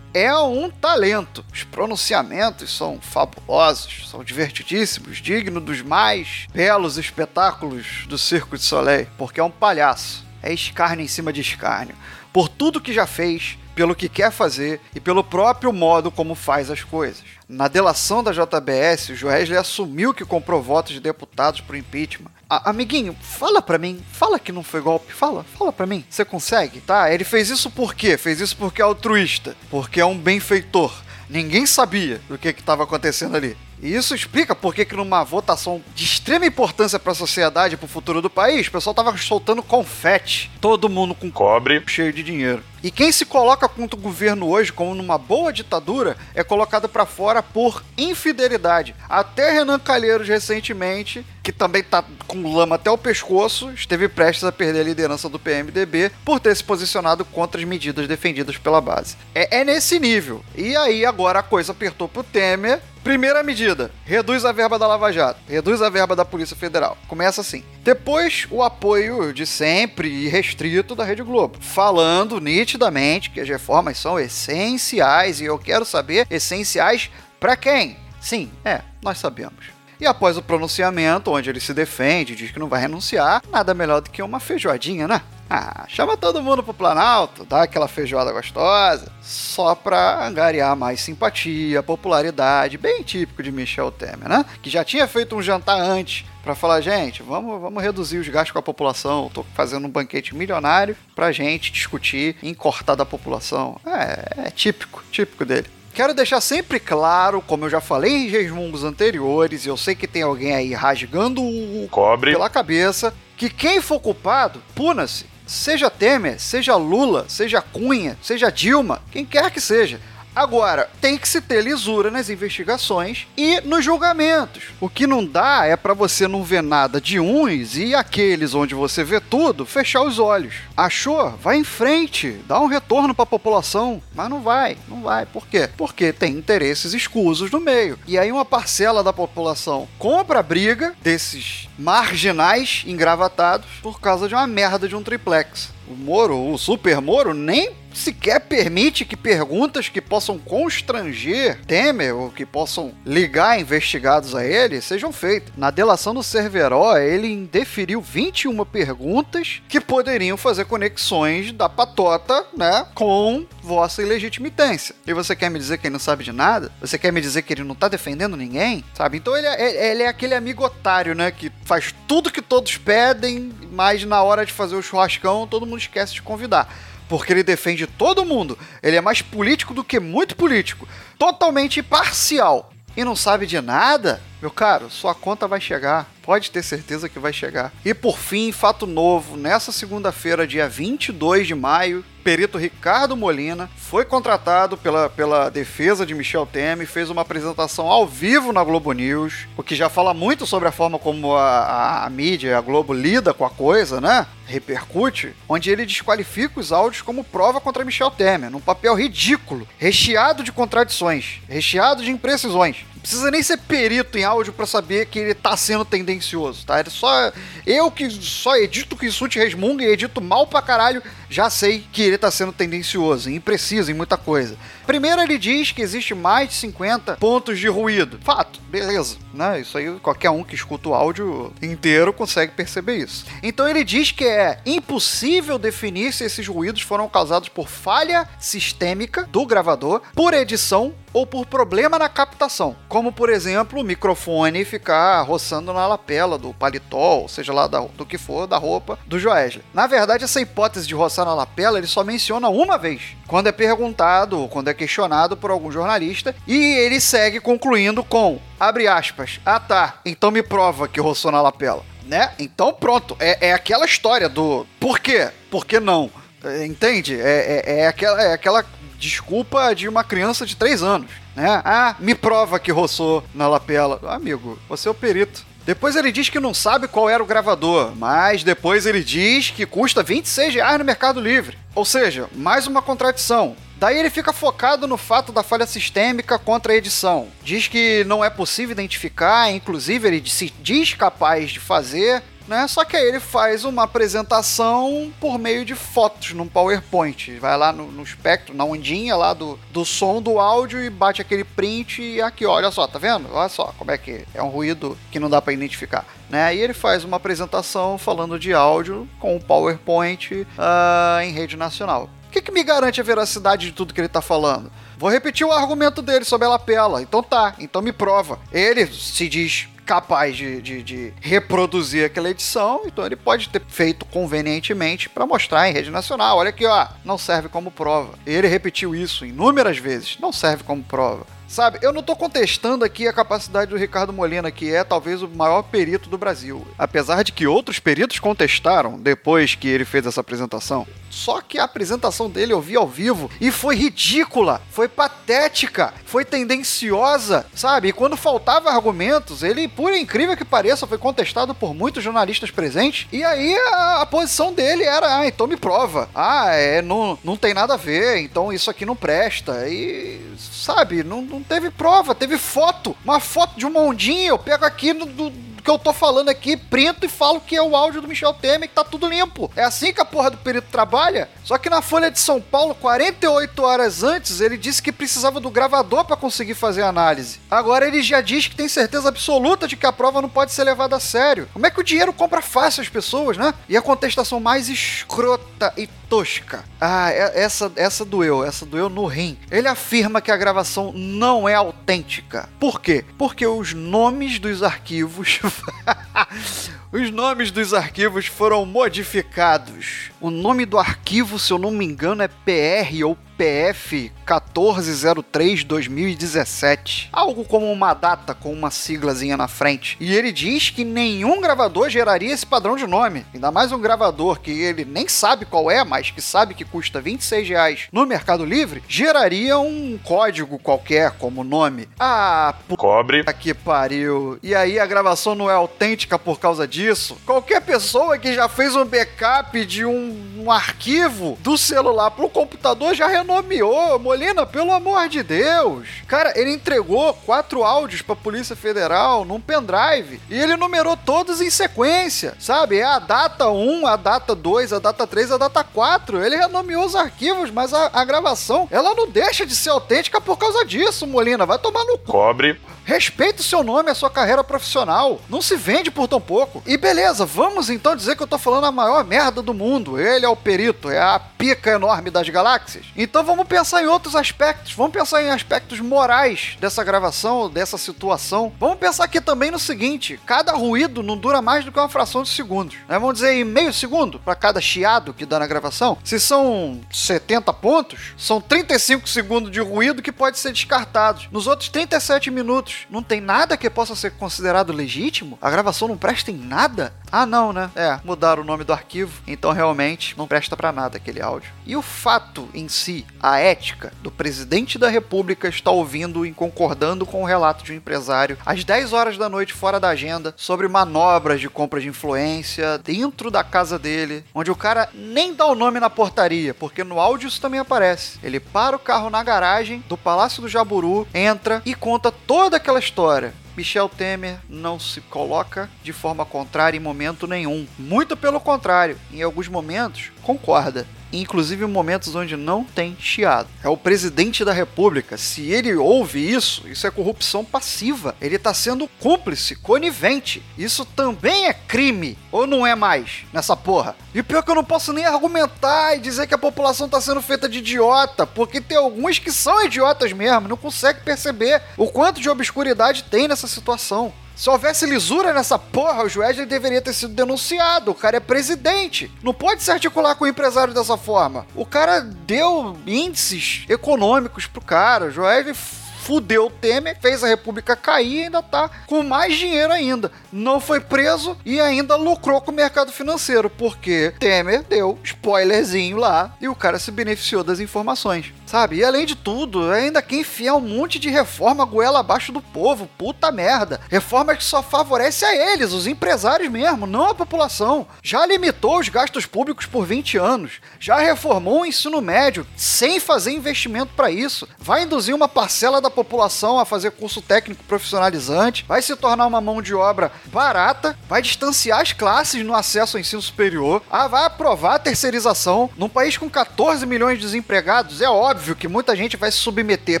é 0.14 0.34
um 0.36 0.70
talento. 0.70 1.44
Os 1.52 1.64
pronunciamentos 1.64 2.76
são 2.76 3.00
fabulosos, 3.00 4.08
são 4.10 4.22
divertidíssimos, 4.22 5.18
dignos 5.18 5.62
dos 5.62 5.82
mais 5.82 6.46
belos 6.52 6.98
espetáculos 6.98 8.06
do 8.08 8.18
Circo 8.18 8.56
de 8.56 8.62
Soleil, 8.62 9.06
porque 9.16 9.40
é 9.40 9.44
um 9.44 9.50
palhaço. 9.50 10.21
É 10.42 10.52
escárnio 10.52 11.04
em 11.04 11.08
cima 11.08 11.32
de 11.32 11.40
escárnio. 11.40 11.94
Por 12.32 12.48
tudo 12.48 12.80
que 12.80 12.92
já 12.92 13.06
fez, 13.06 13.58
pelo 13.74 13.94
que 13.94 14.08
quer 14.08 14.30
fazer 14.30 14.80
e 14.94 15.00
pelo 15.00 15.24
próprio 15.24 15.72
modo 15.72 16.10
como 16.10 16.34
faz 16.34 16.70
as 16.70 16.82
coisas. 16.82 17.22
Na 17.48 17.68
delação 17.68 18.22
da 18.22 18.32
JBS, 18.32 19.10
o 19.10 19.16
Joesley 19.16 19.58
assumiu 19.58 20.14
que 20.14 20.24
comprou 20.24 20.62
votos 20.62 20.92
de 20.92 21.00
deputados 21.00 21.60
para 21.60 21.74
o 21.74 21.78
impeachment. 21.78 22.30
A 22.48 22.70
amiguinho, 22.70 23.16
fala 23.20 23.62
pra 23.62 23.78
mim, 23.78 24.02
fala 24.12 24.38
que 24.38 24.52
não 24.52 24.62
foi 24.62 24.80
golpe, 24.80 25.12
fala, 25.12 25.44
fala 25.56 25.72
pra 25.72 25.86
mim, 25.86 26.04
você 26.08 26.24
consegue? 26.24 26.80
Tá, 26.80 27.12
ele 27.12 27.24
fez 27.24 27.48
isso 27.48 27.70
por 27.70 27.94
quê? 27.94 28.16
Fez 28.18 28.40
isso 28.40 28.56
porque 28.56 28.82
é 28.82 28.84
altruísta, 28.84 29.56
porque 29.70 30.00
é 30.00 30.04
um 30.04 30.18
benfeitor. 30.18 30.92
Ninguém 31.28 31.64
sabia 31.64 32.20
do 32.28 32.36
que 32.36 32.48
estava 32.48 32.82
acontecendo 32.82 33.36
ali. 33.36 33.56
E 33.82 33.92
isso 33.92 34.14
explica 34.14 34.54
por 34.54 34.72
que, 34.72 34.86
numa 34.94 35.24
votação 35.24 35.82
de 35.92 36.04
extrema 36.04 36.46
importância 36.46 37.00
para 37.00 37.10
a 37.10 37.16
sociedade 37.16 37.74
e 37.74 37.76
para 37.76 37.86
o 37.86 37.88
futuro 37.88 38.22
do 38.22 38.30
país, 38.30 38.68
o 38.68 38.70
pessoal 38.70 38.94
tava 38.94 39.16
soltando 39.18 39.60
confete. 39.60 40.48
Todo 40.60 40.88
mundo 40.88 41.16
com 41.16 41.32
Cobre. 41.32 41.82
cheio 41.88 42.12
de 42.12 42.22
dinheiro. 42.22 42.62
E 42.82 42.90
quem 42.90 43.12
se 43.12 43.24
coloca 43.24 43.68
contra 43.68 43.98
o 43.98 44.02
governo 44.02 44.48
hoje 44.48 44.72
como 44.72 44.94
numa 44.94 45.16
boa 45.16 45.52
ditadura 45.52 46.16
é 46.34 46.42
colocado 46.42 46.88
para 46.88 47.06
fora 47.06 47.42
por 47.42 47.82
infidelidade. 47.96 48.94
Até 49.08 49.52
Renan 49.52 49.78
Calheiros 49.78 50.26
recentemente, 50.26 51.24
que 51.42 51.52
também 51.52 51.82
tá 51.82 52.04
com 52.26 52.54
lama 52.54 52.74
até 52.74 52.90
o 52.90 52.98
pescoço, 52.98 53.70
esteve 53.72 54.08
prestes 54.08 54.44
a 54.44 54.52
perder 54.52 54.80
a 54.80 54.84
liderança 54.84 55.28
do 55.28 55.38
PMDB 55.38 56.10
por 56.24 56.40
ter 56.40 56.56
se 56.56 56.64
posicionado 56.64 57.24
contra 57.24 57.60
as 57.60 57.66
medidas 57.66 58.08
defendidas 58.08 58.56
pela 58.58 58.80
base. 58.80 59.16
É, 59.32 59.60
é 59.60 59.64
nesse 59.64 60.00
nível. 60.00 60.44
E 60.56 60.74
aí 60.76 61.06
agora 61.06 61.38
a 61.38 61.42
coisa 61.42 61.70
apertou 61.70 62.08
pro 62.08 62.24
Temer 62.24 62.80
Primeira 63.02 63.42
medida: 63.42 63.90
reduz 64.04 64.44
a 64.44 64.52
verba 64.52 64.78
da 64.78 64.86
Lava 64.86 65.12
Jato, 65.12 65.40
reduz 65.48 65.82
a 65.82 65.90
verba 65.90 66.14
da 66.14 66.24
Polícia 66.24 66.56
Federal. 66.56 66.96
Começa 67.08 67.40
assim. 67.40 67.64
Depois, 67.82 68.46
o 68.50 68.62
apoio 68.62 69.32
de 69.32 69.44
sempre 69.44 70.08
e 70.08 70.28
restrito 70.28 70.94
da 70.94 71.04
Rede 71.04 71.22
Globo, 71.22 71.58
falando 71.60 72.40
nitidamente 72.40 73.30
que 73.30 73.40
as 73.40 73.48
reformas 73.48 73.98
são 73.98 74.20
essenciais 74.20 75.40
e 75.40 75.46
eu 75.46 75.58
quero 75.58 75.84
saber 75.84 76.26
essenciais 76.30 77.10
para 77.40 77.56
quem? 77.56 77.96
Sim, 78.20 78.52
é, 78.64 78.82
nós 79.02 79.18
sabemos. 79.18 79.66
E 80.02 80.06
após 80.06 80.36
o 80.36 80.42
pronunciamento, 80.42 81.30
onde 81.30 81.48
ele 81.48 81.60
se 81.60 81.72
defende, 81.72 82.34
diz 82.34 82.50
que 82.50 82.58
não 82.58 82.66
vai 82.66 82.80
renunciar, 82.80 83.40
nada 83.52 83.72
melhor 83.72 84.00
do 84.00 84.10
que 84.10 84.20
uma 84.20 84.40
feijoadinha, 84.40 85.06
né? 85.06 85.22
Ah, 85.48 85.84
chama 85.86 86.16
todo 86.16 86.42
mundo 86.42 86.60
pro 86.60 86.74
Planalto, 86.74 87.44
dá 87.44 87.62
aquela 87.62 87.86
feijoada 87.86 88.32
gostosa, 88.32 89.12
só 89.22 89.76
pra 89.76 90.26
angariar 90.26 90.74
mais 90.74 91.00
simpatia, 91.00 91.84
popularidade, 91.84 92.76
bem 92.76 93.04
típico 93.04 93.44
de 93.44 93.52
Michel 93.52 93.92
Temer, 93.92 94.28
né? 94.28 94.44
Que 94.60 94.68
já 94.68 94.82
tinha 94.82 95.06
feito 95.06 95.36
um 95.36 95.42
jantar 95.42 95.78
antes 95.80 96.24
para 96.42 96.56
falar, 96.56 96.80
gente, 96.80 97.22
vamos, 97.22 97.60
vamos 97.60 97.80
reduzir 97.80 98.18
os 98.18 98.26
gastos 98.26 98.50
com 98.50 98.58
a 98.58 98.62
população. 98.62 99.30
Tô 99.32 99.44
fazendo 99.54 99.86
um 99.86 99.90
banquete 99.90 100.34
milionário 100.34 100.96
pra 101.14 101.30
gente 101.30 101.70
discutir 101.70 102.34
em 102.42 102.52
cortar 102.52 102.96
da 102.96 103.06
população. 103.06 103.78
É, 103.86 104.48
é 104.48 104.50
típico, 104.50 105.00
típico 105.12 105.44
dele. 105.44 105.68
Quero 105.94 106.14
deixar 106.14 106.40
sempre 106.40 106.80
claro, 106.80 107.42
como 107.42 107.66
eu 107.66 107.70
já 107.70 107.80
falei 107.80 108.12
em 108.12 108.28
resmungos 108.28 108.82
anteriores, 108.82 109.64
e 109.64 109.68
eu 109.68 109.76
sei 109.76 109.94
que 109.94 110.08
tem 110.08 110.22
alguém 110.22 110.54
aí 110.54 110.72
rasgando 110.72 111.42
o 111.42 111.86
Cobre. 111.90 112.32
pela 112.32 112.48
cabeça, 112.48 113.14
que 113.36 113.50
quem 113.50 113.80
for 113.80 114.00
culpado, 114.00 114.62
puna-se. 114.74 115.26
Seja 115.46 115.90
Temer, 115.90 116.40
seja 116.40 116.76
Lula, 116.76 117.26
seja 117.28 117.60
Cunha, 117.60 118.16
seja 118.22 118.50
Dilma, 118.50 119.02
quem 119.10 119.24
quer 119.26 119.50
que 119.50 119.60
seja. 119.60 120.00
Agora, 120.34 120.88
tem 121.00 121.18
que 121.18 121.28
se 121.28 121.42
ter 121.42 121.62
lisura 121.62 122.10
nas 122.10 122.30
investigações 122.30 123.26
e 123.36 123.60
nos 123.60 123.84
julgamentos. 123.84 124.64
O 124.80 124.88
que 124.88 125.06
não 125.06 125.24
dá 125.24 125.66
é 125.66 125.76
para 125.76 125.92
você 125.92 126.26
não 126.26 126.42
ver 126.42 126.62
nada 126.62 127.00
de 127.00 127.20
uns 127.20 127.76
e 127.76 127.94
aqueles 127.94 128.54
onde 128.54 128.74
você 128.74 129.04
vê 129.04 129.20
tudo, 129.20 129.66
fechar 129.66 130.02
os 130.02 130.18
olhos. 130.18 130.54
Achou? 130.74 131.30
Vai 131.32 131.58
em 131.58 131.64
frente, 131.64 132.40
dá 132.48 132.58
um 132.58 132.66
retorno 132.66 133.14
para 133.14 133.24
a 133.24 133.26
população, 133.26 134.02
mas 134.14 134.30
não 134.30 134.40
vai, 134.40 134.78
não 134.88 135.02
vai. 135.02 135.26
Por 135.26 135.46
quê? 135.46 135.68
Porque 135.76 136.14
tem 136.14 136.32
interesses 136.32 136.94
escusos 136.94 137.50
no 137.50 137.60
meio. 137.60 137.98
E 138.06 138.18
aí 138.18 138.32
uma 138.32 138.44
parcela 138.44 139.04
da 139.04 139.12
população 139.12 139.86
compra 139.98 140.38
a 140.38 140.42
briga 140.42 140.94
desses 141.02 141.68
marginais 141.78 142.84
engravatados 142.86 143.68
por 143.82 144.00
causa 144.00 144.28
de 144.28 144.34
uma 144.34 144.46
merda 144.46 144.88
de 144.88 144.96
um 144.96 145.02
triplex. 145.02 145.70
O 145.86 145.94
Moro, 145.94 146.52
o 146.52 146.56
Super 146.56 147.00
Moro, 147.02 147.34
nem 147.34 147.81
sequer 147.98 148.40
permite 148.40 149.04
que 149.04 149.16
perguntas 149.16 149.88
que 149.88 150.00
possam 150.00 150.38
constranger 150.38 151.58
Temer 151.66 152.14
ou 152.14 152.30
que 152.30 152.44
possam 152.44 152.92
ligar 153.04 153.60
investigados 153.60 154.34
a 154.34 154.44
ele 154.44 154.80
sejam 154.80 155.12
feitas. 155.12 155.52
Na 155.56 155.70
delação 155.70 156.14
do 156.14 156.22
Cerveró, 156.22 156.96
ele 156.96 157.28
indeferiu 157.28 158.00
21 158.00 158.64
perguntas 158.64 159.62
que 159.68 159.80
poderiam 159.80 160.36
fazer 160.36 160.64
conexões 160.64 161.52
da 161.52 161.68
patota, 161.68 162.46
né, 162.56 162.86
com 162.94 163.46
vossa 163.62 164.02
ilegitimitância. 164.02 164.94
E 165.06 165.12
você 165.12 165.34
quer 165.34 165.50
me 165.50 165.58
dizer 165.58 165.78
que 165.78 165.86
ele 165.86 165.92
não 165.92 166.00
sabe 166.00 166.24
de 166.24 166.32
nada? 166.32 166.70
Você 166.80 166.98
quer 166.98 167.12
me 167.12 167.20
dizer 167.20 167.42
que 167.42 167.52
ele 167.52 167.64
não 167.64 167.74
tá 167.74 167.88
defendendo 167.88 168.36
ninguém? 168.36 168.84
Sabe? 168.94 169.18
Então 169.18 169.36
ele 169.36 169.46
é, 169.46 169.90
ele 169.90 170.02
é 170.02 170.08
aquele 170.08 170.34
amigo 170.34 170.64
otário, 170.64 171.14
né, 171.14 171.30
que 171.30 171.50
faz 171.64 171.94
tudo 172.06 172.30
que 172.30 172.42
todos 172.42 172.76
pedem, 172.76 173.52
mas 173.70 174.04
na 174.04 174.22
hora 174.22 174.44
de 174.44 174.52
fazer 174.52 174.76
o 174.76 174.82
churrascão 174.82 175.46
todo 175.46 175.66
mundo 175.66 175.78
esquece 175.78 176.14
de 176.14 176.22
convidar 176.22 176.68
porque 177.12 177.30
ele 177.30 177.42
defende 177.42 177.86
todo 177.86 178.24
mundo. 178.24 178.58
Ele 178.82 178.96
é 178.96 179.00
mais 179.02 179.20
político 179.20 179.74
do 179.74 179.84
que 179.84 180.00
muito 180.00 180.34
político, 180.34 180.88
totalmente 181.18 181.82
parcial 181.82 182.72
e 182.96 183.04
não 183.04 183.14
sabe 183.14 183.44
de 183.44 183.60
nada, 183.60 184.18
meu 184.42 184.50
caro, 184.50 184.90
sua 184.90 185.14
conta 185.14 185.46
vai 185.46 185.60
chegar. 185.60 186.10
Pode 186.20 186.50
ter 186.50 186.64
certeza 186.64 187.08
que 187.08 187.20
vai 187.20 187.32
chegar. 187.32 187.72
E 187.84 187.94
por 187.94 188.18
fim, 188.18 188.50
fato 188.50 188.88
novo, 188.88 189.36
nessa 189.36 189.70
segunda-feira, 189.70 190.46
dia 190.46 190.68
22 190.68 191.46
de 191.46 191.54
maio, 191.54 192.04
perito 192.24 192.58
Ricardo 192.58 193.16
Molina 193.16 193.70
foi 193.76 194.04
contratado 194.04 194.76
pela, 194.76 195.08
pela 195.08 195.48
defesa 195.48 196.04
de 196.04 196.14
Michel 196.14 196.46
Temer, 196.46 196.86
fez 196.86 197.10
uma 197.10 197.22
apresentação 197.22 197.86
ao 197.86 198.06
vivo 198.06 198.52
na 198.52 198.64
Globo 198.64 198.92
News, 198.92 199.46
o 199.56 199.62
que 199.62 199.76
já 199.76 199.88
fala 199.88 200.12
muito 200.12 200.44
sobre 200.44 200.68
a 200.68 200.72
forma 200.72 200.98
como 200.98 201.36
a, 201.36 201.42
a, 201.42 202.06
a 202.06 202.10
mídia, 202.10 202.58
a 202.58 202.60
Globo 202.60 202.92
lida 202.92 203.32
com 203.32 203.44
a 203.44 203.50
coisa, 203.50 204.00
né? 204.00 204.26
Repercute, 204.46 205.34
onde 205.48 205.70
ele 205.70 205.86
desqualifica 205.86 206.58
os 206.58 206.72
áudios 206.72 207.02
como 207.02 207.24
prova 207.24 207.60
contra 207.60 207.84
Michel 207.84 208.10
Temer, 208.10 208.50
num 208.50 208.60
papel 208.60 208.94
ridículo, 208.94 209.68
recheado 209.78 210.42
de 210.42 210.52
contradições, 210.52 211.40
recheado 211.48 212.02
de 212.02 212.10
imprecisões 212.10 212.84
precisa 213.02 213.30
nem 213.30 213.42
ser 213.42 213.58
perito 213.58 214.16
em 214.16 214.24
áudio 214.32 214.52
para 214.52 214.66
saber 214.66 215.06
que 215.06 215.18
ele 215.18 215.34
tá 215.34 215.56
sendo 215.56 215.84
tendencioso, 215.84 216.66
tá? 216.66 216.80
É 216.80 216.84
só 216.84 217.32
eu 217.66 217.90
que 217.90 218.10
só 218.10 218.56
edito 218.56 218.96
que 218.96 219.06
insulte 219.06 219.38
resmunga 219.38 219.84
e 219.84 219.88
edito 219.88 220.20
mal 220.20 220.46
pra 220.46 220.62
caralho, 220.62 221.02
já 221.32 221.48
sei 221.48 221.84
que 221.92 222.02
ele 222.02 222.18
tá 222.18 222.30
sendo 222.30 222.52
tendencioso, 222.52 223.30
impreciso 223.30 223.90
em 223.90 223.94
muita 223.94 224.16
coisa. 224.16 224.56
Primeiro 224.86 225.20
ele 225.20 225.38
diz 225.38 225.72
que 225.72 225.80
existe 225.82 226.14
mais 226.14 226.50
de 226.50 226.54
50 226.56 227.16
pontos 227.16 227.58
de 227.58 227.68
ruído. 227.68 228.18
Fato, 228.22 228.60
beleza, 228.68 229.16
né? 229.32 229.60
Isso 229.60 229.78
aí 229.78 229.98
qualquer 230.00 230.30
um 230.30 230.44
que 230.44 230.54
escuta 230.54 230.90
o 230.90 230.94
áudio 230.94 231.52
inteiro 231.62 232.12
consegue 232.12 232.52
perceber 232.52 232.96
isso. 232.96 233.24
Então 233.42 233.66
ele 233.66 233.82
diz 233.82 234.12
que 234.12 234.24
é 234.24 234.60
impossível 234.66 235.58
definir 235.58 236.12
se 236.12 236.24
esses 236.24 236.46
ruídos 236.46 236.82
foram 236.82 237.08
causados 237.08 237.48
por 237.48 237.68
falha 237.68 238.28
sistêmica 238.38 239.24
do 239.24 239.46
gravador, 239.46 240.02
por 240.14 240.34
edição 240.34 240.94
ou 241.12 241.26
por 241.26 241.46
problema 241.46 241.98
na 241.98 242.08
captação, 242.08 242.74
como 242.88 243.12
por 243.12 243.28
exemplo 243.28 243.80
o 243.80 243.84
microfone 243.84 244.64
ficar 244.64 245.20
roçando 245.22 245.72
na 245.72 245.86
lapela 245.86 246.38
do 246.38 246.54
paletó, 246.54 247.18
ou 247.20 247.28
seja 247.28 247.52
lá 247.52 247.66
do 247.66 248.06
que 248.06 248.16
for, 248.16 248.46
da 248.46 248.56
roupa 248.56 248.98
do 249.06 249.18
Joesley. 249.18 249.62
Na 249.74 249.86
verdade, 249.86 250.24
essa 250.24 250.40
hipótese 250.40 250.86
de 250.86 250.94
roçar 250.94 251.21
na 251.24 251.34
lapela 251.34 251.78
ele 251.78 251.86
só 251.86 252.04
menciona 252.04 252.48
uma 252.48 252.78
vez, 252.78 253.16
quando 253.26 253.46
é 253.46 253.52
perguntado, 253.52 254.48
quando 254.48 254.68
é 254.68 254.74
questionado 254.74 255.36
por 255.36 255.50
algum 255.50 255.70
jornalista, 255.70 256.34
e 256.46 256.56
ele 256.56 257.00
segue 257.00 257.40
concluindo 257.40 258.02
com, 258.04 258.40
abre 258.58 258.86
aspas, 258.88 259.40
ah 259.44 259.60
tá, 259.60 260.00
então 260.04 260.30
me 260.30 260.42
prova 260.42 260.88
que 260.88 261.00
roçou 261.00 261.30
na 261.32 261.42
lapela. 261.42 261.84
Né? 262.04 262.32
Então 262.38 262.72
pronto, 262.72 263.16
é, 263.20 263.48
é 263.48 263.52
aquela 263.52 263.86
história 263.86 264.28
do 264.28 264.66
por 264.80 264.98
quê? 264.98 265.30
Por 265.50 265.64
que 265.64 265.78
não? 265.78 266.10
É, 266.44 266.66
entende? 266.66 267.18
É, 267.20 267.62
é, 267.64 267.80
é, 267.80 267.86
aquela, 267.86 268.22
é 268.22 268.32
aquela 268.32 268.64
desculpa 268.98 269.74
de 269.74 269.88
uma 269.88 270.04
criança 270.04 270.44
de 270.44 270.56
3 270.56 270.82
anos, 270.82 271.10
né? 271.34 271.62
Ah, 271.64 271.96
me 271.98 272.14
prova 272.14 272.58
que 272.58 272.70
roçou 272.70 273.24
na 273.34 273.48
lapela. 273.48 274.00
Amigo, 274.08 274.58
você 274.68 274.88
é 274.88 274.90
o 274.90 274.94
perito. 274.94 275.44
Depois 275.64 275.94
ele 275.94 276.10
diz 276.10 276.28
que 276.28 276.40
não 276.40 276.52
sabe 276.52 276.88
qual 276.88 277.08
era 277.08 277.22
o 277.22 277.26
gravador, 277.26 277.92
mas 277.96 278.42
depois 278.42 278.84
ele 278.84 279.02
diz 279.02 279.50
que 279.50 279.64
custa 279.64 280.02
26 280.02 280.54
reais 280.54 280.78
no 280.78 280.84
Mercado 280.84 281.20
Livre. 281.20 281.56
Ou 281.74 281.84
seja, 281.84 282.28
mais 282.34 282.66
uma 282.66 282.82
contradição. 282.82 283.56
Daí 283.76 283.98
ele 283.98 284.10
fica 284.10 284.32
focado 284.32 284.86
no 284.86 284.96
fato 284.96 285.32
da 285.32 285.42
falha 285.42 285.66
sistêmica 285.66 286.38
contra 286.38 286.72
a 286.72 286.76
edição. 286.76 287.28
Diz 287.42 287.66
que 287.66 288.04
não 288.04 288.24
é 288.24 288.30
possível 288.30 288.72
identificar, 288.72 289.50
inclusive 289.50 290.06
ele 290.06 290.28
se 290.28 290.52
diz 290.62 290.94
capaz 290.94 291.50
de 291.50 291.58
fazer 291.58 292.22
né? 292.52 292.68
Só 292.68 292.84
que 292.84 292.94
aí 292.94 293.08
ele 293.08 293.18
faz 293.18 293.64
uma 293.64 293.84
apresentação 293.84 295.10
por 295.18 295.38
meio 295.38 295.64
de 295.64 295.74
fotos 295.74 296.34
num 296.34 296.46
PowerPoint. 296.46 297.38
Vai 297.38 297.56
lá 297.56 297.72
no, 297.72 297.90
no 297.90 298.02
espectro, 298.02 298.54
na 298.54 298.62
ondinha 298.62 299.16
lá 299.16 299.32
do, 299.32 299.58
do 299.70 299.86
som, 299.86 300.20
do 300.20 300.38
áudio 300.38 300.84
e 300.84 300.90
bate 300.90 301.22
aquele 301.22 301.44
print 301.44 302.02
e 302.02 302.20
aqui, 302.20 302.44
olha 302.44 302.70
só, 302.70 302.86
tá 302.86 302.98
vendo? 302.98 303.26
Olha 303.32 303.48
só 303.48 303.74
como 303.78 303.90
é 303.90 303.96
que 303.96 304.26
é 304.34 304.42
um 304.42 304.48
ruído 304.48 304.98
que 305.10 305.18
não 305.18 305.30
dá 305.30 305.40
para 305.40 305.54
identificar. 305.54 306.04
Né? 306.28 306.44
Aí 306.44 306.60
ele 306.60 306.74
faz 306.74 307.04
uma 307.04 307.16
apresentação 307.16 307.96
falando 307.96 308.38
de 308.38 308.52
áudio 308.52 309.08
com 309.18 309.34
o 309.34 309.40
PowerPoint 309.40 310.32
uh, 310.32 311.22
em 311.22 311.32
rede 311.32 311.56
nacional. 311.56 312.10
O 312.28 312.30
que, 312.32 312.42
que 312.42 312.52
me 312.52 312.62
garante 312.62 313.00
a 313.00 313.04
veracidade 313.04 313.66
de 313.66 313.72
tudo 313.72 313.94
que 313.94 314.00
ele 314.00 314.08
tá 314.08 314.20
falando? 314.20 314.70
Vou 314.98 315.10
repetir 315.10 315.46
o 315.46 315.52
argumento 315.52 316.00
dele 316.00 316.24
sobre 316.24 316.46
a 316.46 316.50
lapela. 316.50 317.02
Então 317.02 317.22
tá, 317.22 317.54
então 317.58 317.82
me 317.82 317.92
prova. 317.92 318.38
Ele 318.52 318.86
se 318.86 319.28
diz 319.28 319.68
capaz 319.92 320.34
de, 320.34 320.62
de, 320.62 320.82
de, 320.82 321.12
reproduzir 321.20 322.06
aquela 322.06 322.30
edição, 322.30 322.80
então 322.86 323.04
ele 323.04 323.14
pode 323.14 323.50
ter 323.50 323.60
feito 323.68 324.06
convenientemente 324.06 325.06
para 325.06 325.26
mostrar 325.26 325.68
em 325.68 325.72
rede 325.74 325.90
nacional. 325.90 326.38
Olha 326.38 326.48
aqui, 326.48 326.64
ó, 326.64 326.88
não 327.04 327.18
serve 327.18 327.50
como 327.50 327.70
prova. 327.70 328.14
Ele 328.26 328.48
repetiu 328.48 328.94
isso 328.94 329.26
inúmeras 329.26 329.76
vezes, 329.76 330.16
não 330.18 330.32
serve 330.32 330.64
como 330.64 330.82
prova. 330.82 331.26
Sabe, 331.46 331.78
eu 331.82 331.92
não 331.92 332.00
estou 332.00 332.16
contestando 332.16 332.86
aqui 332.86 333.06
a 333.06 333.12
capacidade 333.12 333.70
do 333.70 333.76
Ricardo 333.76 334.14
Molina, 334.14 334.50
que 334.50 334.72
é 334.72 334.82
talvez 334.82 335.20
o 335.20 335.28
maior 335.28 335.60
perito 335.64 336.08
do 336.08 336.16
Brasil. 336.16 336.66
Apesar 336.78 337.22
de 337.22 337.30
que 337.30 337.46
outros 337.46 337.78
peritos 337.78 338.18
contestaram 338.18 338.98
depois 338.98 339.54
que 339.54 339.68
ele 339.68 339.84
fez 339.84 340.06
essa 340.06 340.22
apresentação. 340.22 340.86
Só 341.12 341.42
que 341.42 341.58
a 341.58 341.64
apresentação 341.64 342.30
dele 342.30 342.54
eu 342.54 342.60
vi 342.60 342.74
ao 342.74 342.88
vivo 342.88 343.30
e 343.38 343.50
foi 343.50 343.76
ridícula, 343.76 344.62
foi 344.70 344.88
patética, 344.88 345.92
foi 346.06 346.24
tendenciosa, 346.24 347.44
sabe? 347.54 347.88
E 347.88 347.92
quando 347.92 348.16
faltava 348.16 348.70
argumentos, 348.70 349.42
ele, 349.42 349.68
por 349.68 349.92
incrível 349.92 350.34
que 350.36 350.44
pareça, 350.44 350.86
foi 350.86 350.96
contestado 350.96 351.54
por 351.54 351.74
muitos 351.74 352.02
jornalistas 352.02 352.50
presentes. 352.50 353.06
E 353.12 353.22
aí 353.22 353.54
a, 353.54 354.00
a 354.00 354.06
posição 354.06 354.54
dele 354.54 354.84
era: 354.84 355.18
ah, 355.18 355.26
então 355.28 355.46
me 355.46 355.56
prova. 355.56 356.08
Ah, 356.14 356.54
é, 356.54 356.80
não, 356.80 357.18
não 357.22 357.36
tem 357.36 357.52
nada 357.52 357.74
a 357.74 357.76
ver, 357.76 358.18
então 358.18 358.50
isso 358.50 358.70
aqui 358.70 358.86
não 358.86 358.96
presta. 358.96 359.68
E, 359.68 360.18
sabe, 360.38 361.04
não, 361.04 361.20
não 361.20 361.42
teve 361.42 361.70
prova, 361.70 362.14
teve 362.14 362.38
foto. 362.38 362.96
Uma 363.04 363.20
foto 363.20 363.58
de 363.58 363.66
uma 363.66 363.80
ondinha, 363.80 364.28
eu 364.28 364.38
pego 364.38 364.64
aqui 364.64 364.94
no, 364.94 365.04
do, 365.04 365.30
que 365.62 365.70
eu 365.70 365.78
tô 365.78 365.92
falando 365.92 366.28
aqui, 366.28 366.56
printo 366.56 367.06
e 367.06 367.08
falo 367.08 367.40
que 367.40 367.56
é 367.56 367.62
o 367.62 367.76
áudio 367.76 368.02
do 368.02 368.08
Michel 368.08 368.34
Temer, 368.34 368.68
que 368.68 368.74
tá 368.74 368.84
tudo 368.84 369.08
limpo. 369.08 369.50
É 369.54 369.62
assim 369.62 369.92
que 369.92 370.00
a 370.00 370.04
porra 370.04 370.30
do 370.30 370.36
perito 370.36 370.68
trabalha. 370.70 371.28
Só 371.44 371.58
que 371.58 371.70
na 371.70 371.82
Folha 371.82 372.10
de 372.10 372.18
São 372.18 372.40
Paulo, 372.40 372.74
48 372.74 373.62
horas 373.62 374.02
antes, 374.02 374.40
ele 374.40 374.56
disse 374.56 374.82
que 374.82 374.92
precisava 374.92 375.40
do 375.40 375.50
gravador 375.50 376.04
para 376.04 376.16
conseguir 376.16 376.54
fazer 376.54 376.82
a 376.82 376.88
análise. 376.88 377.40
Agora 377.50 377.86
ele 377.86 378.02
já 378.02 378.20
diz 378.20 378.46
que 378.46 378.56
tem 378.56 378.68
certeza 378.68 379.08
absoluta 379.08 379.68
de 379.68 379.76
que 379.76 379.86
a 379.86 379.92
prova 379.92 380.22
não 380.22 380.28
pode 380.28 380.52
ser 380.52 380.64
levada 380.64 380.96
a 380.96 381.00
sério. 381.00 381.48
Como 381.52 381.66
é 381.66 381.70
que 381.70 381.80
o 381.80 381.84
dinheiro 381.84 382.12
compra 382.12 382.42
fácil 382.42 382.82
as 382.82 382.88
pessoas, 382.88 383.36
né? 383.36 383.54
E 383.68 383.76
a 383.76 383.82
contestação 383.82 384.40
mais 384.40 384.68
escrota 384.68 385.72
e 385.76 385.88
tosca. 386.12 386.64
Ah, 386.78 387.10
é, 387.10 387.42
essa, 387.42 387.72
essa 387.74 388.04
doeu, 388.04 388.44
essa 388.44 388.66
doeu 388.66 388.90
no 388.90 389.06
rim. 389.06 389.38
Ele 389.50 389.66
afirma 389.66 390.20
que 390.20 390.30
a 390.30 390.36
gravação 390.36 390.92
não 390.94 391.48
é 391.48 391.54
autêntica. 391.54 392.50
Por 392.60 392.82
quê? 392.82 393.02
Porque 393.16 393.46
os 393.46 393.72
nomes 393.72 394.38
dos 394.38 394.62
arquivos 394.62 395.40
Os 396.92 397.10
nomes 397.10 397.50
dos 397.50 397.74
arquivos 397.74 398.26
foram 398.26 398.64
modificados. 398.66 400.11
O 400.22 400.30
nome 400.30 400.64
do 400.64 400.78
arquivo, 400.78 401.36
se 401.36 401.52
eu 401.52 401.58
não 401.58 401.72
me 401.72 401.84
engano, 401.84 402.22
é 402.22 402.28
PR 402.28 403.04
ou 403.04 403.18
PF 403.36 404.12
1403-2017. 404.24 407.08
Algo 407.12 407.44
como 407.44 407.72
uma 407.72 407.92
data 407.92 408.32
com 408.34 408.52
uma 408.52 408.70
siglazinha 408.70 409.36
na 409.36 409.48
frente. 409.48 409.96
E 409.98 410.14
ele 410.14 410.30
diz 410.30 410.70
que 410.70 410.84
nenhum 410.84 411.40
gravador 411.40 411.90
geraria 411.90 412.32
esse 412.32 412.46
padrão 412.46 412.76
de 412.76 412.86
nome. 412.86 413.26
Ainda 413.34 413.50
mais 413.50 413.72
um 413.72 413.80
gravador 413.80 414.38
que 414.38 414.52
ele 414.52 414.84
nem 414.84 415.08
sabe 415.08 415.44
qual 415.44 415.68
é, 415.68 415.82
mas 415.82 416.12
que 416.12 416.22
sabe 416.22 416.54
que 416.54 416.64
custa 416.64 417.00
26 417.00 417.48
reais 417.48 417.88
no 417.90 418.06
Mercado 418.06 418.44
Livre, 418.44 418.80
geraria 418.86 419.58
um 419.58 419.98
código 420.04 420.56
qualquer 420.58 421.10
como 421.12 421.42
nome. 421.42 421.88
Ah, 421.98 422.54
cobre. 422.78 423.24
Que 423.40 423.52
pariu. 423.52 424.38
E 424.40 424.54
aí 424.54 424.78
a 424.78 424.86
gravação 424.86 425.34
não 425.34 425.50
é 425.50 425.54
autêntica 425.54 426.16
por 426.18 426.38
causa 426.38 426.68
disso? 426.68 427.16
Qualquer 427.26 427.60
pessoa 427.62 428.18
que 428.18 428.34
já 428.34 428.48
fez 428.48 428.76
um 428.76 428.84
backup 428.84 429.66
de 429.66 429.84
um, 429.84 430.11
um 430.12 430.50
arquivo 430.50 431.38
do 431.40 431.56
celular 431.56 432.10
pro 432.10 432.28
computador 432.28 432.94
já 432.94 433.06
renomeou. 433.06 433.98
Molina, 433.98 434.44
pelo 434.46 434.72
amor 434.72 435.08
de 435.08 435.22
Deus. 435.22 435.88
Cara, 436.06 436.32
ele 436.36 436.52
entregou 436.52 437.14
quatro 437.14 437.62
áudios 437.62 438.02
pra 438.02 438.14
Polícia 438.14 438.54
Federal 438.54 439.24
num 439.24 439.40
pendrive 439.40 440.20
e 440.28 440.38
ele 440.38 440.56
numerou 440.56 440.96
todos 440.96 441.40
em 441.40 441.50
sequência, 441.50 442.34
sabe? 442.38 442.78
É 442.78 442.84
a 442.84 442.98
data 442.98 443.48
1, 443.50 443.86
a 443.86 443.96
data 443.96 444.34
2, 444.34 444.72
a 444.72 444.78
data 444.78 445.06
3, 445.06 445.32
a 445.32 445.38
data 445.38 445.64
4. 445.64 446.24
Ele 446.24 446.36
renomeou 446.36 446.84
os 446.84 446.94
arquivos, 446.94 447.50
mas 447.50 447.72
a, 447.72 447.90
a 447.92 448.04
gravação, 448.04 448.68
ela 448.70 448.94
não 448.94 449.08
deixa 449.08 449.46
de 449.46 449.54
ser 449.54 449.70
autêntica 449.70 450.20
por 450.20 450.36
causa 450.36 450.64
disso, 450.64 451.06
Molina. 451.06 451.46
Vai 451.46 451.58
tomar 451.58 451.84
no 451.84 451.98
cu. 451.98 452.12
Cobre. 452.12 452.60
Respeita 452.84 453.40
o 453.40 453.44
seu 453.44 453.62
nome, 453.62 453.90
a 453.90 453.94
sua 453.94 454.10
carreira 454.10 454.42
profissional. 454.42 455.20
Não 455.28 455.40
se 455.40 455.56
vende 455.56 455.90
por 455.90 456.08
tão 456.08 456.20
pouco. 456.20 456.62
E 456.66 456.76
beleza, 456.76 457.24
vamos 457.24 457.70
então 457.70 457.96
dizer 457.96 458.16
que 458.16 458.22
eu 458.22 458.26
tô 458.26 458.38
falando 458.38 458.66
a 458.66 458.72
maior 458.72 459.04
merda 459.04 459.40
do 459.42 459.54
mundo. 459.54 460.00
Ele 460.00 460.24
é 460.24 460.28
o 460.28 460.36
perito, 460.36 460.90
é 460.90 461.00
a 461.00 461.18
pica 461.18 461.70
enorme 461.70 462.10
das 462.10 462.28
galáxias. 462.28 462.86
Então 462.96 463.24
vamos 463.24 463.46
pensar 463.46 463.82
em 463.82 463.86
outros 463.86 464.14
aspectos. 464.14 464.72
Vamos 464.72 464.92
pensar 464.92 465.22
em 465.22 465.30
aspectos 465.30 465.80
morais 465.80 466.56
dessa 466.60 466.84
gravação, 466.84 467.48
dessa 467.48 467.78
situação. 467.78 468.52
Vamos 468.58 468.78
pensar 468.78 469.04
aqui 469.04 469.20
também 469.20 469.50
no 469.50 469.58
seguinte: 469.58 470.20
cada 470.26 470.52
ruído 470.52 471.02
não 471.02 471.16
dura 471.16 471.42
mais 471.42 471.64
do 471.64 471.72
que 471.72 471.78
uma 471.78 471.88
fração 471.88 472.22
de 472.22 472.28
segundos. 472.28 472.76
Né? 472.88 472.98
Vamos 472.98 473.14
dizer 473.14 473.32
em 473.32 473.44
meio 473.44 473.72
segundo 473.72 474.18
para 474.18 474.34
cada 474.34 474.60
chiado 474.60 475.14
que 475.14 475.26
dá 475.26 475.38
na 475.38 475.46
gravação. 475.46 475.98
Se 476.04 476.18
são 476.18 476.80
70 476.90 477.52
pontos, 477.54 478.14
são 478.16 478.40
35 478.40 479.08
segundos 479.08 479.50
de 479.50 479.60
ruído 479.60 480.02
que 480.02 480.12
pode 480.12 480.38
ser 480.38 480.52
descartados. 480.52 481.28
Nos 481.30 481.46
outros 481.46 481.68
37 481.68 482.30
minutos, 482.30 482.71
não 482.90 483.02
tem 483.02 483.20
nada 483.20 483.56
que 483.56 483.68
possa 483.70 483.94
ser 483.94 484.12
considerado 484.12 484.72
legítimo? 484.72 485.38
A 485.40 485.50
gravação 485.50 485.88
não 485.88 485.96
presta 485.96 486.30
em 486.30 486.36
nada? 486.36 486.92
Ah, 487.10 487.26
não, 487.26 487.52
né? 487.52 487.70
É, 487.74 487.98
mudaram 488.04 488.42
o 488.42 488.46
nome 488.46 488.64
do 488.64 488.72
arquivo, 488.72 489.22
então 489.26 489.52
realmente 489.52 490.16
não 490.16 490.26
presta 490.26 490.56
pra 490.56 490.72
nada 490.72 490.96
aquele 490.96 491.20
áudio. 491.20 491.52
E 491.66 491.76
o 491.76 491.82
fato 491.82 492.48
em 492.54 492.68
si, 492.68 493.06
a 493.20 493.38
ética 493.38 493.92
do 494.02 494.10
presidente 494.10 494.78
da 494.78 494.88
República 494.88 495.48
está 495.48 495.70
ouvindo 495.70 496.24
e 496.24 496.32
concordando 496.32 497.04
com 497.04 497.22
o 497.22 497.26
relato 497.26 497.64
de 497.64 497.72
um 497.72 497.76
empresário 497.76 498.38
às 498.44 498.64
10 498.64 498.92
horas 498.92 499.18
da 499.18 499.28
noite 499.28 499.52
fora 499.52 499.78
da 499.78 499.88
agenda 499.88 500.34
sobre 500.36 500.68
manobras 500.68 501.40
de 501.40 501.48
compra 501.48 501.80
de 501.80 501.88
influência 501.88 502.78
dentro 502.78 503.30
da 503.30 503.44
casa 503.44 503.78
dele, 503.78 504.24
onde 504.34 504.50
o 504.50 504.56
cara 504.56 504.88
nem 504.94 505.34
dá 505.34 505.46
o 505.46 505.54
nome 505.54 505.78
na 505.78 505.90
portaria, 505.90 506.54
porque 506.54 506.82
no 506.82 506.98
áudio 506.98 507.28
isso 507.28 507.40
também 507.40 507.60
aparece. 507.60 508.18
Ele 508.22 508.40
para 508.40 508.76
o 508.76 508.78
carro 508.78 509.10
na 509.10 509.22
garagem 509.22 509.84
do 509.88 509.96
Palácio 509.96 510.42
do 510.42 510.48
Jaburu, 510.48 511.06
entra 511.14 511.62
e 511.64 511.74
conta 511.74 512.10
toda 512.10 512.58
aquela 512.62 512.78
história. 512.78 513.34
Michel 513.56 513.88
Temer 513.88 514.38
não 514.48 514.78
se 514.78 515.00
coloca 515.00 515.68
de 515.82 515.92
forma 515.92 516.24
contrária 516.24 516.76
em 516.78 516.80
momento 516.80 517.26
nenhum. 517.26 517.66
Muito 517.76 518.16
pelo 518.16 518.40
contrário, 518.40 518.96
em 519.12 519.20
alguns 519.20 519.48
momentos 519.48 520.12
concorda. 520.22 520.86
Inclusive 521.12 521.64
em 521.64 521.68
momentos 521.68 522.14
onde 522.14 522.36
não 522.36 522.64
tem 522.64 522.96
chiado. 522.98 523.48
É 523.62 523.68
o 523.68 523.76
presidente 523.76 524.44
da 524.44 524.52
república. 524.52 525.16
Se 525.16 525.50
ele 525.50 525.74
ouve 525.74 526.18
isso, 526.18 526.66
isso 526.68 526.86
é 526.86 526.90
corrupção 526.90 527.44
passiva. 527.44 528.14
Ele 528.20 528.36
está 528.36 528.54
sendo 528.54 528.88
cúmplice, 529.00 529.56
conivente. 529.56 530.42
Isso 530.56 530.84
também 530.84 531.46
é 531.46 531.52
crime. 531.52 532.18
Ou 532.30 532.46
não 532.46 532.66
é 532.66 532.74
mais 532.74 533.24
nessa 533.32 533.56
porra? 533.56 533.96
E 534.14 534.22
pior 534.22 534.42
que 534.42 534.50
eu 534.50 534.54
não 534.54 534.64
posso 534.64 534.92
nem 534.92 535.04
argumentar 535.04 535.96
e 535.96 536.00
dizer 536.00 536.26
que 536.26 536.34
a 536.34 536.38
população 536.38 536.86
está 536.86 537.00
sendo 537.00 537.20
feita 537.22 537.48
de 537.48 537.58
idiota, 537.58 538.26
porque 538.26 538.60
tem 538.60 538.76
alguns 538.76 539.18
que 539.18 539.30
são 539.30 539.64
idiotas 539.64 540.12
mesmo, 540.12 540.48
não 540.48 540.56
conseguem 540.56 541.02
perceber 541.02 541.62
o 541.76 541.86
quanto 541.88 542.20
de 542.20 542.28
obscuridade 542.28 543.04
tem 543.04 543.28
nessa 543.28 543.46
situação. 543.46 544.12
Se 544.34 544.48
houvesse 544.48 544.86
lisura 544.86 545.32
nessa 545.32 545.58
porra, 545.58 546.02
o 546.02 546.18
Wesley 546.18 546.46
deveria 546.46 546.80
ter 546.80 546.92
sido 546.92 547.14
denunciado. 547.14 547.90
O 547.90 547.94
cara 547.94 548.16
é 548.16 548.20
presidente. 548.20 549.10
Não 549.22 549.34
pode 549.34 549.62
se 549.62 549.70
articular 549.70 550.14
com 550.14 550.24
o 550.24 550.28
empresário 550.28 550.74
dessa 550.74 550.96
forma. 550.96 551.46
O 551.54 551.66
cara 551.66 552.00
deu 552.00 552.76
índices 552.86 553.64
econômicos 553.68 554.46
pro 554.46 554.60
cara. 554.60 555.06
O 555.06 555.10
Joesley 555.10 555.54
fudeu 555.54 556.46
o 556.46 556.50
Temer, 556.50 556.98
fez 557.00 557.22
a 557.22 557.28
República 557.28 557.76
cair 557.76 558.12
e 558.12 558.22
ainda 558.24 558.42
tá 558.42 558.68
com 558.86 559.02
mais 559.02 559.36
dinheiro 559.36 559.72
ainda. 559.72 560.10
Não 560.32 560.60
foi 560.60 560.80
preso 560.80 561.36
e 561.44 561.60
ainda 561.60 561.94
lucrou 561.94 562.40
com 562.40 562.50
o 562.50 562.54
mercado 562.54 562.90
financeiro, 562.90 563.50
porque 563.50 564.14
Temer 564.18 564.62
deu 564.62 564.98
spoilerzinho 565.04 565.98
lá 565.98 566.34
e 566.40 566.48
o 566.48 566.54
cara 566.54 566.78
se 566.78 566.90
beneficiou 566.90 567.44
das 567.44 567.60
informações, 567.60 568.32
sabe? 568.46 568.76
E 568.76 568.84
além 568.84 569.04
de 569.04 569.14
tudo, 569.14 569.70
ainda 569.70 570.00
quer 570.00 570.16
enfiar 570.16 570.54
um 570.54 570.60
monte 570.60 570.98
de 570.98 571.10
reforma 571.10 571.66
goela 571.66 572.00
abaixo 572.00 572.32
do 572.32 572.40
povo, 572.40 572.88
puta 572.96 573.30
merda. 573.30 573.80
Reforma 573.90 574.34
que 574.34 574.42
só 574.42 574.62
favorece 574.62 575.26
a 575.26 575.52
eles, 575.52 575.72
os 575.72 575.86
empresários 575.86 576.50
mesmo, 576.50 576.86
não 576.86 577.10
a 577.10 577.14
população. 577.14 577.86
Já 578.02 578.24
limitou 578.24 578.78
os 578.78 578.88
gastos 578.88 579.26
públicos 579.26 579.66
por 579.66 579.84
20 579.84 580.16
anos, 580.16 580.52
já 580.80 580.98
reformou 580.98 581.60
o 581.60 581.66
ensino 581.66 582.00
médio 582.00 582.46
sem 582.56 582.98
fazer 582.98 583.32
investimento 583.32 583.92
para 583.94 584.10
isso, 584.10 584.48
vai 584.58 584.84
induzir 584.84 585.14
uma 585.14 585.28
parcela 585.28 585.78
da 585.78 585.90
população 585.90 586.58
a 586.58 586.64
fazer 586.64 586.92
curso 586.92 587.20
técnico 587.20 587.62
profissionalizante, 587.64 588.64
vai 588.66 588.80
se 588.80 588.96
tornar 588.96 589.26
uma 589.26 589.40
mão 589.40 589.60
de 589.60 589.74
obra 589.74 590.10
barata, 590.26 590.96
vai 591.08 591.22
distanciar 591.22 591.80
as 591.80 591.92
classes 591.92 592.44
no 592.44 592.54
acesso 592.54 592.96
ao 592.96 593.00
ensino 593.00 593.22
superior, 593.22 593.82
ah, 593.90 594.08
vai 594.08 594.24
aprovar 594.24 594.76
a 594.76 594.78
terceirização. 594.78 595.70
Num 595.76 595.88
país 595.88 596.16
com 596.16 596.28
14 596.28 596.86
milhões 596.86 597.18
de 597.18 597.24
desempregados, 597.24 598.00
é 598.00 598.08
óbvio 598.08 598.56
que 598.56 598.68
muita 598.68 598.94
gente 598.94 599.16
vai 599.16 599.30
se 599.30 599.38
submeter 599.38 600.00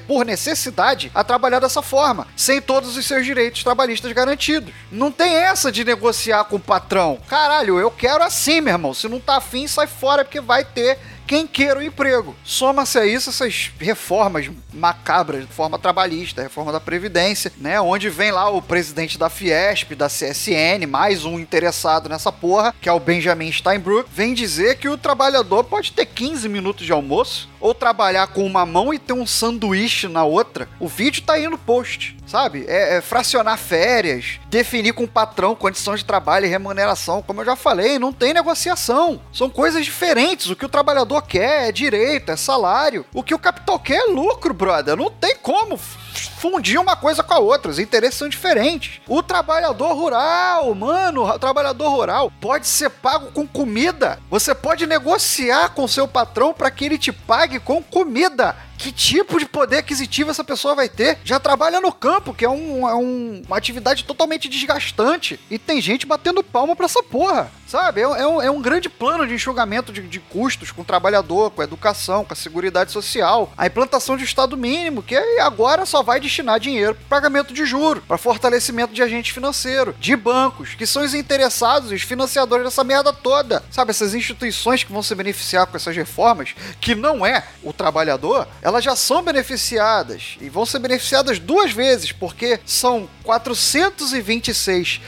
por 0.00 0.24
necessidade 0.24 1.10
a 1.14 1.24
trabalhar 1.24 1.60
dessa 1.60 1.82
forma, 1.82 2.26
sem 2.36 2.60
todos 2.60 2.96
os 2.96 3.06
seus 3.06 3.24
direitos 3.24 3.62
trabalhistas 3.62 4.12
garantidos. 4.12 4.72
Não 4.90 5.10
tem 5.10 5.34
essa 5.34 5.72
de 5.72 5.84
negociar 5.84 6.44
com 6.44 6.56
o 6.56 6.60
patrão. 6.60 7.18
Caralho, 7.28 7.78
eu 7.78 7.90
quero 7.90 8.22
assim, 8.22 8.60
meu 8.60 8.74
irmão. 8.74 8.94
Se 8.94 9.08
não 9.08 9.20
tá 9.20 9.36
afim, 9.36 9.66
sai 9.66 9.86
fora, 9.86 10.24
porque 10.24 10.40
vai 10.40 10.64
ter 10.64 10.98
quem 11.26 11.46
queira 11.46 11.80
o 11.80 11.82
emprego. 11.82 12.34
Soma-se 12.44 12.98
a 12.98 13.06
isso 13.06 13.30
essas 13.30 13.70
reformas 13.78 14.50
macabras, 14.72 15.44
reforma 15.44 15.78
trabalhista, 15.78 16.42
reforma 16.42 16.72
da 16.72 16.80
Previdência, 16.80 17.52
né? 17.58 17.80
Onde 17.80 18.08
vem 18.08 18.30
lá 18.30 18.48
o 18.50 18.62
presidente 18.62 19.18
da 19.18 19.28
Fiesp, 19.28 19.94
da 19.94 20.08
CSN, 20.08 20.86
mais 20.88 21.24
um 21.24 21.38
interessado 21.38 22.08
nessa 22.08 22.32
porra, 22.32 22.74
que 22.80 22.88
é 22.88 22.92
o 22.92 23.00
Benjamin 23.00 23.50
Steinbrück, 23.50 24.08
vem 24.12 24.34
dizer 24.34 24.78
que 24.78 24.88
o 24.88 24.98
trabalhador 24.98 25.64
pode 25.64 25.92
ter 25.92 26.06
15 26.06 26.48
minutos 26.48 26.86
de 26.86 26.92
almoço, 26.92 27.48
ou 27.62 27.72
trabalhar 27.72 28.26
com 28.26 28.44
uma 28.44 28.66
mão 28.66 28.92
e 28.92 28.98
ter 28.98 29.12
um 29.12 29.26
sanduíche 29.26 30.08
na 30.08 30.24
outra. 30.24 30.68
O 30.78 30.88
vídeo 30.88 31.22
tá 31.22 31.34
aí 31.34 31.48
no 31.48 31.56
post, 31.56 32.16
sabe? 32.26 32.66
É, 32.68 32.96
é 32.96 33.00
fracionar 33.00 33.56
férias, 33.56 34.40
definir 34.50 34.92
com 34.92 35.04
o 35.04 35.08
patrão 35.08 35.54
condições 35.54 36.00
de 36.00 36.06
trabalho 36.06 36.44
e 36.44 36.48
remuneração. 36.48 37.22
Como 37.22 37.40
eu 37.40 37.46
já 37.46 37.56
falei, 37.56 37.98
não 37.98 38.12
tem 38.12 38.34
negociação. 38.34 39.20
São 39.32 39.48
coisas 39.48 39.84
diferentes. 39.84 40.50
O 40.50 40.56
que 40.56 40.66
o 40.66 40.68
trabalhador 40.68 41.22
quer 41.22 41.68
é 41.68 41.72
direito, 41.72 42.32
é 42.32 42.36
salário. 42.36 43.06
O 43.14 43.22
que 43.22 43.34
o 43.34 43.38
capital 43.38 43.78
quer 43.78 44.02
é 44.02 44.10
lucro, 44.10 44.52
brother. 44.52 44.96
Não 44.96 45.10
tem 45.10 45.36
como 45.36 45.78
fundir 46.12 46.80
uma 46.80 46.96
coisa 46.96 47.22
com 47.22 47.34
a 47.34 47.38
outra. 47.38 47.70
Os 47.70 47.78
interesses 47.78 48.18
são 48.18 48.28
diferentes. 48.28 49.00
O 49.08 49.22
trabalhador 49.22 49.94
rural, 49.94 50.74
mano, 50.74 51.24
o 51.24 51.38
trabalhador 51.38 51.88
rural 51.88 52.32
pode 52.40 52.66
ser 52.66 52.90
pago 52.90 53.32
com 53.32 53.46
comida. 53.46 54.18
Você 54.30 54.54
pode 54.54 54.86
negociar 54.86 55.70
com 55.70 55.88
seu 55.88 56.06
patrão 56.06 56.52
para 56.52 56.70
que 56.70 56.84
ele 56.84 56.98
te 56.98 57.12
pague 57.12 57.58
com 57.58 57.82
comida 57.82 58.56
que 58.82 58.90
tipo 58.90 59.38
de 59.38 59.46
poder 59.46 59.78
aquisitivo 59.78 60.30
essa 60.30 60.42
pessoa 60.42 60.74
vai 60.74 60.88
ter? 60.88 61.18
Já 61.24 61.38
trabalha 61.38 61.80
no 61.80 61.92
campo, 61.92 62.34
que 62.34 62.44
é, 62.44 62.48
um, 62.48 62.88
é 62.88 62.94
um, 62.96 63.42
uma 63.46 63.56
atividade 63.56 64.02
totalmente 64.02 64.48
desgastante. 64.48 65.38
E 65.48 65.56
tem 65.56 65.80
gente 65.80 66.04
batendo 66.04 66.42
palma 66.42 66.74
pra 66.74 66.86
essa 66.86 67.00
porra. 67.00 67.50
Sabe? 67.72 68.02
É, 68.02 68.04
é, 68.04 68.26
um, 68.26 68.42
é 68.42 68.50
um 68.50 68.60
grande 68.60 68.90
plano 68.90 69.26
de 69.26 69.32
enxugamento 69.32 69.92
de, 69.92 70.02
de, 70.02 70.20
custos 70.20 70.70
com 70.70 70.82
o 70.82 70.84
trabalhador, 70.84 71.50
com 71.50 71.62
a 71.62 71.64
educação, 71.64 72.22
com 72.22 72.34
a 72.34 72.36
seguridade 72.36 72.92
social. 72.92 73.50
A 73.56 73.66
implantação 73.66 74.14
de 74.14 74.24
Estado 74.24 74.58
mínimo, 74.58 75.02
que 75.02 75.16
agora 75.40 75.86
só 75.86 76.02
vai 76.02 76.20
destinar 76.20 76.60
dinheiro 76.60 76.94
para 76.94 77.22
pagamento 77.22 77.54
de 77.54 77.64
juros, 77.64 78.04
para 78.06 78.18
fortalecimento 78.18 78.92
de 78.92 79.02
agente 79.02 79.32
financeiro, 79.32 79.94
de 79.98 80.14
bancos, 80.14 80.74
que 80.74 80.84
são 80.84 81.02
os 81.02 81.14
interessados, 81.14 81.90
os 81.90 82.02
financiadores 82.02 82.64
dessa 82.64 82.84
merda 82.84 83.10
toda. 83.10 83.62
Sabe? 83.70 83.90
Essas 83.90 84.12
instituições 84.12 84.84
que 84.84 84.92
vão 84.92 85.02
se 85.02 85.14
beneficiar 85.14 85.66
com 85.66 85.76
essas 85.76 85.96
reformas, 85.96 86.54
que 86.78 86.94
não 86.94 87.24
é 87.24 87.42
o 87.62 87.72
trabalhador, 87.72 88.46
elas 88.60 88.71
já 88.80 88.96
são 88.96 89.22
beneficiadas 89.22 90.36
e 90.40 90.48
vão 90.48 90.64
ser 90.64 90.78
beneficiadas 90.78 91.38
duas 91.38 91.72
vezes, 91.72 92.12
porque 92.12 92.60
são 92.64 93.08
426 93.24 95.00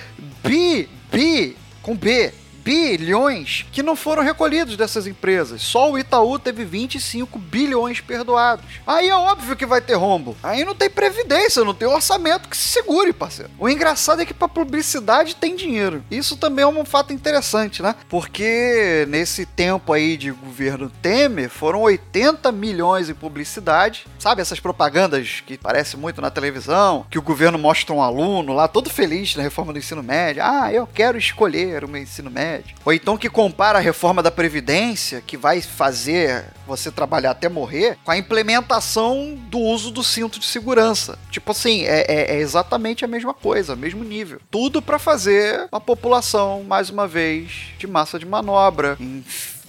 bi, 0.43 0.89
bi, 1.11 1.57
com 1.83 1.97
B, 1.97 2.33
bilhões 2.65 3.67
que 3.71 3.83
não 3.83 3.95
foram 3.95 4.23
recolhidos 4.23 4.77
dessas 4.77 5.07
empresas. 5.07 5.61
Só 5.61 5.93
o 5.93 5.99
Itaú 5.99 6.39
teve 6.39 6.65
25 6.65 7.39
bilhões 7.39 8.01
perdoados. 8.01 8.65
Aí 8.87 9.11
é 9.11 9.15
óbvio 9.15 9.55
que 9.55 9.67
vai 9.67 9.83
ter 9.83 9.95
rombo. 9.95 10.35
Aí 10.43 10.65
não 10.65 10.75
tem 10.75 10.89
previdência, 10.89 11.63
não 11.63 11.75
tem 11.75 11.87
orçamento 11.87 12.49
que 12.49 12.57
se 12.57 12.69
segure, 12.69 13.13
parceiro. 13.13 13.51
O 13.59 13.69
engraçado 13.69 14.23
é 14.23 14.27
que 14.27 14.33
para 14.33 14.49
publicidade 14.49 15.37
tem 15.37 15.55
dinheiro. 15.55 16.03
Isso 16.11 16.37
também 16.37 16.63
é 16.63 16.67
um 16.67 16.85
fato 16.87 17.13
interessante, 17.13 17.83
né? 17.83 17.95
Porque 18.09 19.05
nesse 19.09 19.45
tempo 19.45 19.93
aí 19.93 20.17
de 20.17 20.31
governo 20.31 20.91
Temer 21.03 21.51
foram 21.51 21.83
80 21.83 22.51
milhões 22.51 23.11
em 23.11 23.15
publicidade. 23.15 24.07
Sabe 24.19 24.41
essas 24.41 24.59
propagandas 24.59 25.43
que 25.47 25.55
aparecem 25.55 26.01
muito 26.01 26.23
na 26.23 26.31
televisão, 26.31 27.05
que 27.11 27.19
o 27.19 27.23
governo 27.23 27.59
mostra 27.59 27.95
um 27.95 28.01
aluno 28.01 28.55
lá 28.55 28.67
todo 28.67 28.89
feliz 28.89 29.37
na 29.37 29.43
reforma 29.43 29.73
do 29.73 29.79
ensino 29.79 30.03
médio. 30.03 30.43
Ah, 30.43 30.73
eu 30.73 30.87
quero 30.87 31.19
escolher 31.19 31.85
o 31.85 31.89
meu 31.89 32.01
ensino 32.01 32.31
médio 32.31 32.54
média. 32.55 32.75
Ou 32.85 32.93
então 32.93 33.17
que 33.17 33.29
compara 33.29 33.79
a 33.79 33.83
reforma 33.83 34.23
da 34.23 34.31
Previdência, 34.31 35.23
que 35.27 35.37
vai 35.37 35.61
fazer 35.61 36.45
você 36.67 36.91
trabalhar 36.91 37.33
até 37.33 37.49
morrer, 37.49 37.99
com 38.05 38.11
a 38.11 38.17
implementação 38.17 39.39
do 39.49 39.59
uso 39.59 39.91
do 39.91 40.03
cinto 40.03 40.39
de 40.39 40.47
segurança. 40.47 41.19
Tipo 41.31 41.53
assim, 41.53 41.83
é, 41.83 42.05
é, 42.09 42.37
é 42.37 42.41
exatamente 42.41 43.05
a 43.05 43.09
mesma 43.09 43.35
coisa, 43.35 43.77
mesmo 43.77 44.03
nível. 44.03 44.41
Tudo 44.51 44.81
para 44.81 44.99
fazer 44.99 45.69
a 45.71 45.81
população, 45.81 46.65
mais 46.65 46.91
uma 46.91 47.07
vez, 47.07 47.75
de 47.79 47.87
massa 47.87 48.19
de 48.19 48.27
manobra, 48.27 48.97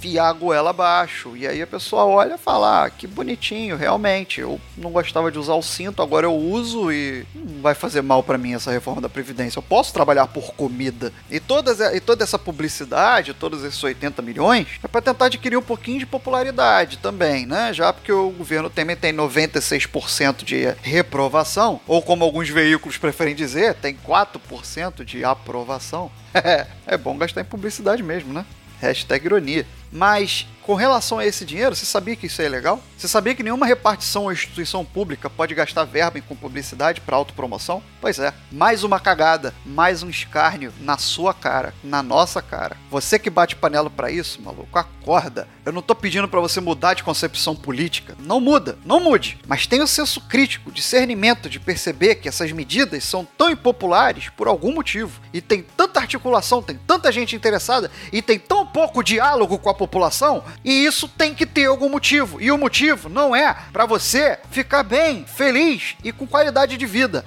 enfiar 0.06 0.30
a 0.30 0.34
goela 0.34 0.70
abaixo. 0.70 1.36
E 1.36 1.48
aí 1.48 1.62
a 1.62 1.68
pessoa 1.68 2.06
olha 2.06 2.36
e 2.36 2.38
fala: 2.38 2.86
ah, 2.86 2.90
que 2.90 3.08
bonitinho, 3.08 3.76
realmente. 3.76 4.40
Eu 4.40 4.62
não 4.78 4.92
gostava 4.92 5.32
de 5.32 5.40
usar 5.40 5.56
o 5.56 5.64
cinto, 5.64 6.02
agora 6.02 6.28
eu 6.28 6.36
uso 6.36 6.92
e 6.92 7.26
não 7.34 7.62
vai 7.62 7.74
fazer 7.74 8.02
mal 8.02 8.22
para 8.22 8.38
mim 8.38 8.54
essa 8.54 8.72
reforma 8.72 9.02
da 9.02 9.10
Previdência. 9.10 9.58
Eu 9.58 9.64
posso 9.64 9.92
trabalhar 9.92 10.28
por 10.28 10.54
comida. 10.54 11.12
E, 11.30 11.40
todas, 11.40 11.80
e 11.80 12.00
toda 12.00 12.24
essa 12.24 12.38
publicidade, 12.38 13.34
todos 13.34 13.64
esses 13.64 13.84
80 13.84 14.22
milhões, 14.22 14.68
é 14.84 14.88
para 14.88 15.02
tentar 15.02 15.26
adquirir 15.26 15.58
um 15.58 15.62
pouquinho 15.62 16.00
de 16.00 16.06
popularidade 16.06 16.98
também, 16.98 17.46
né? 17.46 17.74
Já 17.74 17.92
porque 17.92 18.12
o 18.12 18.30
governo 18.30 18.70
Temer 18.70 18.98
tem 18.98 19.14
96% 19.14 20.44
de 20.44 20.66
reprovação, 20.82 21.80
ou 21.88 22.02
como 22.02 22.24
alguns 22.24 22.50
veículos 22.50 22.98
preferem 22.98 23.34
dizer, 23.34 23.74
tem 23.76 23.98
4% 24.06 25.04
de 25.04 25.24
aprovação. 25.24 26.12
é 26.86 26.98
bom 26.98 27.18
gastar 27.18 27.42
em 27.42 27.46
publicidade 27.46 28.04
mesmo, 28.04 28.34
né? 28.34 28.46
Hashtag 28.80 29.26
ironia. 29.26 29.66
Mas 29.92 30.46
com 30.66 30.74
relação 30.74 31.20
a 31.20 31.26
esse 31.26 31.46
dinheiro, 31.46 31.76
você 31.76 31.86
sabia 31.86 32.16
que 32.16 32.26
isso 32.26 32.42
é 32.42 32.50
legal? 32.50 32.82
Você 32.98 33.08
sabia 33.08 33.36
que 33.36 33.44
nenhuma 33.44 33.68
repartição 33.68 34.24
ou 34.24 34.32
instituição 34.32 34.84
pública 34.84 35.30
pode 35.30 35.54
gastar 35.54 35.84
verba 35.84 36.20
com 36.22 36.36
publicidade 36.36 37.02
para 37.02 37.16
autopromoção? 37.16 37.84
Pois 38.02 38.18
é, 38.18 38.34
mais 38.52 38.84
uma 38.84 39.00
cagada, 39.00 39.54
mais 39.64 40.02
um 40.02 40.10
escárnio 40.10 40.74
na 40.82 40.98
sua 40.98 41.36
cara, 41.36 41.72
na 41.84 42.02
nossa 42.02 42.42
cara. 42.42 42.78
Você 42.90 43.20
que 43.20 43.30
bate 43.30 43.56
panela 43.56 43.92
para 43.92 44.10
isso, 44.10 44.42
maluco, 44.42 44.80
acorda. 44.80 45.48
Eu 45.64 45.72
não 45.72 45.84
tô 45.84 45.94
pedindo 45.94 46.28
para 46.28 46.40
você 46.40 46.60
mudar 46.60 46.96
de 46.96 47.04
concepção 47.04 47.56
política. 47.56 48.16
Não 48.20 48.40
muda, 48.40 48.78
não 48.84 49.00
mude. 49.00 49.38
Mas 49.48 49.68
tenha 49.68 49.84
o 49.84 49.88
senso 49.88 50.22
crítico, 50.22 50.72
discernimento 50.72 51.48
de 51.48 51.60
perceber 51.60 52.16
que 52.16 52.28
essas 52.28 52.52
medidas 52.52 53.04
são 53.04 53.28
tão 53.38 53.52
impopulares 53.52 54.30
por 54.30 54.48
algum 54.48 54.74
motivo. 54.74 55.22
E 55.32 55.42
tem 55.42 55.64
tanta 55.76 56.00
articulação, 56.00 56.62
tem 56.62 56.78
tanta 56.88 57.12
gente 57.12 57.36
interessada 57.36 57.92
e 58.12 58.22
tem 58.22 58.40
tão 58.40 58.66
pouco 58.66 59.04
diálogo 59.04 59.60
com 59.60 59.70
a 59.70 59.75
população 59.76 60.44
e 60.64 60.86
isso 60.86 61.08
tem 61.08 61.34
que 61.34 61.46
ter 61.46 61.66
algum 61.66 61.90
motivo. 61.90 62.42
E 62.42 62.52
o 62.52 62.58
motivo 62.58 63.10
não 63.10 63.36
é 63.36 63.56
para 63.72 63.86
você 63.86 64.40
ficar 64.50 64.84
bem, 64.84 65.26
feliz 65.26 65.96
e 66.04 66.12
com 66.12 66.26
qualidade 66.26 66.78
de 66.78 66.86
vida. 66.86 67.26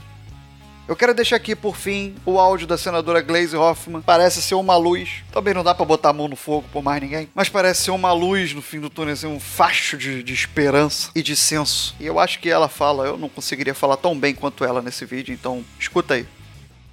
Eu 0.89 0.97
quero 0.97 1.13
deixar 1.13 1.37
aqui, 1.37 1.55
por 1.55 1.77
fim, 1.77 2.15
o 2.25 2.41
áudio 2.41 2.67
da 2.67 2.79
senadora 2.79 3.21
Glaze 3.21 3.55
Hoffman. 3.55 4.01
Parece 4.01 4.41
ser 4.41 4.55
uma 4.55 4.75
luz. 4.75 5.23
Também 5.31 5.53
não 5.53 5.63
dá 5.63 5.75
para 5.75 5.85
botar 5.85 6.09
a 6.09 6.13
mão 6.15 6.29
no 6.29 6.35
fogo 6.35 6.67
por 6.73 6.83
mais 6.83 7.03
ninguém. 7.03 7.29
Mas 7.35 7.51
parece 7.51 7.83
ser 7.83 7.91
uma 7.91 8.11
luz 8.11 8.55
no 8.55 8.63
fim 8.63 8.81
do 8.81 8.89
túnel, 8.89 9.13
assim, 9.13 9.27
um 9.27 9.39
facho 9.39 9.99
de, 9.99 10.23
de 10.23 10.33
esperança 10.33 11.11
e 11.15 11.23
de 11.23 11.37
senso. 11.37 11.95
E 12.01 12.07
eu 12.07 12.19
acho 12.19 12.39
que 12.39 12.49
ela 12.49 12.71
fala, 12.71 13.05
eu 13.05 13.19
não 13.19 13.29
conseguiria 13.29 13.75
falar 13.75 13.99
tão 13.99 14.19
bem 14.19 14.35
quanto 14.35 14.65
ela 14.65 14.81
nesse 14.81 15.05
vídeo, 15.05 15.35
então 15.35 15.63
escuta 15.79 16.15
aí. 16.15 16.27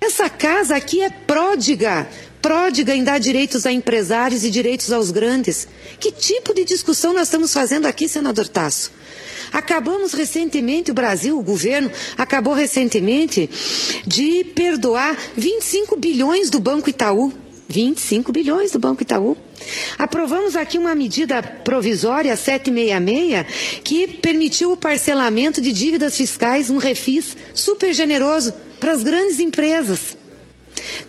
Essa 0.01 0.29
casa 0.29 0.75
aqui 0.75 1.01
é 1.01 1.09
pródiga 1.09 2.05
pródiga 2.45 2.95
em 2.95 3.03
dar 3.03 3.19
direitos 3.19 3.65
a 3.65 3.71
empresários 3.71 4.43
e 4.43 4.51
direitos 4.51 4.91
aos 4.91 5.09
grandes. 5.09 5.67
Que 5.99 6.11
tipo 6.11 6.53
de 6.53 6.63
discussão 6.63 7.11
nós 7.11 7.23
estamos 7.23 7.51
fazendo 7.51 7.87
aqui, 7.87 8.07
senador 8.07 8.47
Tasso? 8.47 8.91
Acabamos 9.51 10.13
recentemente, 10.13 10.91
o 10.91 10.93
Brasil, 10.93 11.39
o 11.39 11.41
governo, 11.41 11.91
acabou 12.15 12.53
recentemente 12.53 13.49
de 14.05 14.43
perdoar 14.53 15.17
25 15.35 15.95
bilhões 15.95 16.51
do 16.51 16.59
Banco 16.59 16.87
Itaú. 16.87 17.33
25 17.67 18.31
bilhões 18.31 18.71
do 18.71 18.77
Banco 18.77 19.01
Itaú. 19.01 19.35
Aprovamos 19.97 20.55
aqui 20.55 20.77
uma 20.77 20.93
medida 20.93 21.41
provisória 21.41 22.35
766 22.35 23.81
que 23.83 24.07
permitiu 24.07 24.71
o 24.71 24.77
parcelamento 24.77 25.59
de 25.59 25.73
dívidas 25.73 26.15
fiscais, 26.15 26.69
um 26.69 26.77
refis 26.77 27.35
super 27.55 27.91
generoso 27.91 28.53
para 28.79 28.91
as 28.91 29.01
grandes 29.01 29.39
empresas. 29.39 30.14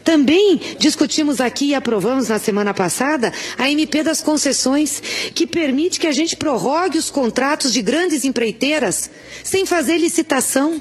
Também 0.06 0.60
discutimos 0.78 1.40
aqui 1.40 1.70
e 1.70 1.74
aprovamos 1.74 2.28
na 2.28 2.38
semana 2.38 2.72
passada 2.72 3.32
a 3.58 3.68
MP 3.68 4.04
das 4.04 4.22
concessões, 4.22 5.02
que 5.34 5.48
permite 5.48 5.98
que 5.98 6.06
a 6.06 6.12
gente 6.12 6.36
prorrogue 6.36 6.96
os 6.96 7.10
contratos 7.10 7.72
de 7.72 7.82
grandes 7.82 8.24
empreiteiras 8.24 9.10
sem 9.42 9.66
fazer 9.66 9.98
licitação. 9.98 10.80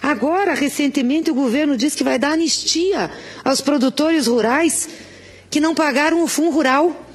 Agora, 0.00 0.54
recentemente, 0.54 1.30
o 1.30 1.34
governo 1.34 1.76
diz 1.76 1.94
que 1.94 2.02
vai 2.02 2.18
dar 2.18 2.32
anistia 2.32 3.10
aos 3.44 3.60
produtores 3.60 4.26
rurais 4.26 4.88
que 5.50 5.60
não 5.60 5.74
pagaram 5.74 6.24
o 6.24 6.26
Fundo 6.26 6.52
Rural. 6.52 7.06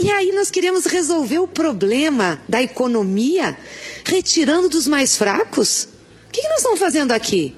E 0.00 0.08
aí 0.12 0.30
nós 0.30 0.52
queremos 0.52 0.86
resolver 0.86 1.40
o 1.40 1.48
problema 1.48 2.40
da 2.48 2.62
economia 2.62 3.58
retirando 4.04 4.68
dos 4.68 4.86
mais 4.86 5.16
fracos. 5.16 5.88
O 6.28 6.30
que 6.30 6.46
nós 6.46 6.58
estamos 6.58 6.78
fazendo 6.78 7.10
aqui? 7.10 7.56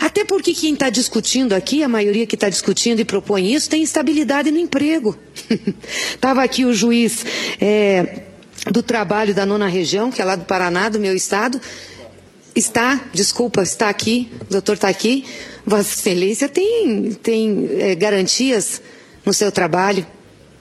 Até 0.00 0.24
porque 0.24 0.52
quem 0.52 0.74
está 0.74 0.90
discutindo 0.90 1.54
aqui, 1.54 1.82
a 1.82 1.88
maioria 1.88 2.26
que 2.26 2.34
está 2.34 2.48
discutindo 2.48 3.00
e 3.00 3.04
propõe 3.04 3.52
isso, 3.52 3.68
tem 3.68 3.82
estabilidade 3.82 4.50
no 4.50 4.58
emprego. 4.58 5.16
Estava 6.14 6.42
aqui 6.42 6.64
o 6.64 6.72
juiz 6.72 7.24
é, 7.60 8.22
do 8.70 8.82
trabalho 8.82 9.34
da 9.34 9.46
nona 9.46 9.68
região, 9.68 10.10
que 10.10 10.20
é 10.20 10.24
lá 10.24 10.36
do 10.36 10.44
Paraná, 10.44 10.88
do 10.88 10.98
meu 10.98 11.14
estado. 11.14 11.60
Está, 12.54 13.00
desculpa, 13.12 13.62
está 13.62 13.88
aqui, 13.88 14.30
o 14.42 14.52
doutor 14.52 14.74
está 14.74 14.88
aqui. 14.88 15.24
Vossa 15.64 15.94
Excelência 15.94 16.48
tem, 16.48 17.12
tem 17.22 17.68
é, 17.78 17.94
garantias 17.94 18.80
no 19.24 19.32
seu 19.32 19.50
trabalho. 19.50 20.06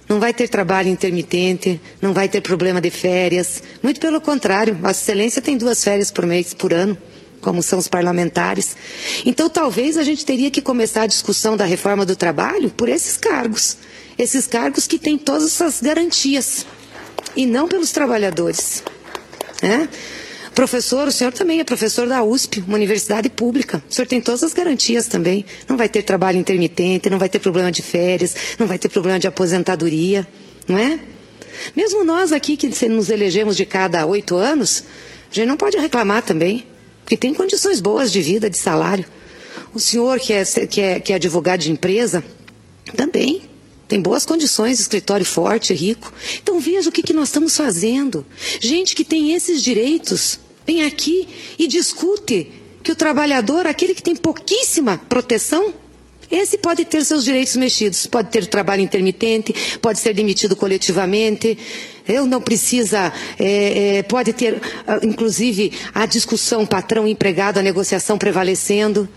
Não 0.08 0.20
vai 0.20 0.34
ter 0.34 0.48
trabalho 0.48 0.90
intermitente, 0.90 1.82
não 2.02 2.14
vai 2.14 2.30
ter 2.30 2.42
problema 2.42 2.80
de 2.80 2.90
férias. 2.90 3.64
Muito 3.82 4.00
pelo 4.00 4.22
contrário, 4.22 4.76
Vossa 4.76 5.02
Excelência 5.02 5.42
tem 5.42 5.58
duas 5.58 5.84
férias 5.84 6.12
por 6.12 6.26
mês, 6.26 6.54
por 6.54 6.74
ano 6.74 6.98
como 7.46 7.62
são 7.62 7.78
os 7.78 7.88
parlamentares. 7.88 8.76
Então, 9.24 9.48
talvez 9.48 9.98
a 10.00 10.04
gente 10.04 10.26
teria 10.26 10.50
que 10.50 10.64
começar 10.64 11.04
a 11.04 11.08
discussão 11.08 11.56
da 11.56 11.64
reforma 11.64 12.04
do 12.04 12.16
trabalho 12.16 12.72
por 12.72 12.90
esses 12.90 13.18
cargos. 13.18 13.78
Esses 14.18 14.48
cargos 14.48 14.88
que 14.88 14.98
têm 14.98 15.16
todas 15.16 15.46
essas 15.46 15.80
garantias. 15.80 16.66
E 17.36 17.46
não 17.46 17.68
pelos 17.68 17.92
trabalhadores. 17.92 18.82
Né? 19.62 19.88
Professor, 20.56 21.08
o 21.08 21.12
senhor 21.12 21.32
também 21.32 21.60
é 21.60 21.64
professor 21.64 22.08
da 22.08 22.24
USP, 22.24 22.64
uma 22.66 22.78
universidade 22.78 23.30
pública. 23.30 23.84
O 23.88 23.94
senhor 23.94 24.08
tem 24.08 24.20
todas 24.20 24.42
as 24.42 24.54
garantias 24.54 25.06
também. 25.06 25.46
Não 25.70 25.78
vai 25.78 25.88
ter 25.88 26.02
trabalho 26.02 26.40
intermitente, 26.40 27.12
não 27.12 27.20
vai 27.20 27.30
ter 27.30 27.38
problema 27.38 27.72
de 27.72 27.84
férias, 27.84 28.36
não 28.58 28.66
vai 28.66 28.80
ter 28.80 28.90
problema 28.90 29.20
de 29.20 29.28
aposentadoria, 29.28 30.26
não 30.68 30.80
é? 30.80 31.00
Mesmo 31.76 32.04
nós 32.04 32.32
aqui 32.32 32.58
que 32.58 32.68
nos 32.90 33.10
elegemos 33.10 33.56
de 33.56 33.66
cada 33.66 34.04
oito 34.08 34.36
anos, 34.36 34.84
a 35.32 35.36
gente 35.36 35.48
não 35.48 35.58
pode 35.58 35.78
reclamar 35.78 36.24
também 36.24 36.66
porque 37.06 37.16
tem 37.16 37.36
condições 37.36 37.80
boas 37.80 38.12
de 38.12 38.20
vida, 38.20 38.50
de 38.50 38.58
salário. 38.58 39.06
O 39.76 39.80
senhor 39.80 40.20
que 40.20 40.34
é, 40.34 40.44
que 40.44 40.82
é, 40.82 41.00
que 41.00 41.14
é 41.14 41.16
advogado 41.16 41.60
de 41.60 41.72
empresa, 41.72 42.24
também 42.98 43.44
tem 43.88 44.02
boas 44.02 44.26
condições, 44.26 44.80
escritório 44.80 45.24
forte, 45.26 45.72
rico. 45.72 46.12
Então 46.42 46.60
veja 46.60 46.90
o 46.90 46.92
que, 46.92 47.04
que 47.04 47.14
nós 47.14 47.28
estamos 47.30 47.56
fazendo. 47.56 48.26
Gente 48.60 48.96
que 48.96 49.06
tem 49.06 49.34
esses 49.34 49.62
direitos, 49.62 50.40
vem 50.66 50.84
aqui 50.84 51.28
e 51.60 51.68
discute 51.68 52.52
que 52.82 52.92
o 52.92 52.96
trabalhador, 52.96 53.68
aquele 53.68 53.94
que 53.94 54.02
tem 54.02 54.16
pouquíssima 54.16 54.98
proteção, 54.98 55.76
esse 56.32 56.58
pode 56.58 56.86
ter 56.86 57.06
seus 57.06 57.24
direitos 57.24 57.56
mexidos, 57.56 58.08
pode 58.08 58.32
ter 58.32 58.48
trabalho 58.48 58.82
intermitente, 58.82 59.54
pode 59.80 60.00
ser 60.00 60.16
demitido 60.16 60.56
coletivamente, 60.56 61.56
eu 62.08 62.26
não 62.26 62.42
precisa, 62.42 63.12
é, 63.40 63.98
é, 63.98 64.04
pode 64.04 64.34
ter, 64.34 64.62
ah, 64.88 65.00
inclusive, 65.04 65.72
a 65.94 66.06
discussão 66.06 66.66
patrão-empregado, 66.66 67.60
a 67.60 67.64
negociação 67.64 68.18
prevalecendo. 68.18 69.08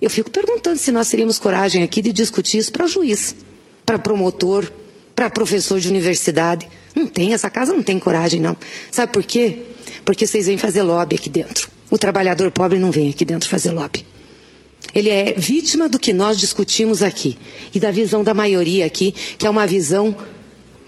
Eu 0.00 0.08
fico 0.08 0.30
perguntando 0.30 0.78
se 0.78 0.90
nós 0.90 1.08
teríamos 1.08 1.38
coragem 1.38 1.82
aqui 1.82 2.00
de 2.00 2.12
discutir 2.12 2.58
isso 2.58 2.72
para 2.72 2.86
juiz, 2.86 3.34
para 3.84 3.98
promotor, 3.98 4.70
para 5.14 5.28
professor 5.28 5.80
de 5.80 5.88
universidade. 5.88 6.68
Não 6.94 7.06
tem, 7.06 7.34
essa 7.34 7.50
casa 7.50 7.72
não 7.72 7.82
tem 7.82 7.98
coragem, 7.98 8.40
não. 8.40 8.56
Sabe 8.90 9.12
por 9.12 9.22
quê? 9.22 9.62
Porque 10.04 10.26
vocês 10.26 10.46
vêm 10.46 10.56
fazer 10.56 10.82
lobby 10.82 11.16
aqui 11.16 11.28
dentro. 11.28 11.68
O 11.90 11.98
trabalhador 11.98 12.50
pobre 12.50 12.78
não 12.78 12.90
vem 12.90 13.10
aqui 13.10 13.24
dentro 13.24 13.48
fazer 13.48 13.70
lobby. 13.72 14.06
Ele 14.94 15.10
é 15.10 15.34
vítima 15.36 15.88
do 15.88 15.98
que 15.98 16.12
nós 16.12 16.38
discutimos 16.38 17.02
aqui 17.02 17.36
e 17.74 17.80
da 17.80 17.90
visão 17.90 18.24
da 18.24 18.32
maioria 18.32 18.86
aqui, 18.86 19.12
que 19.36 19.46
é 19.46 19.50
uma 19.50 19.66
visão 19.66 20.16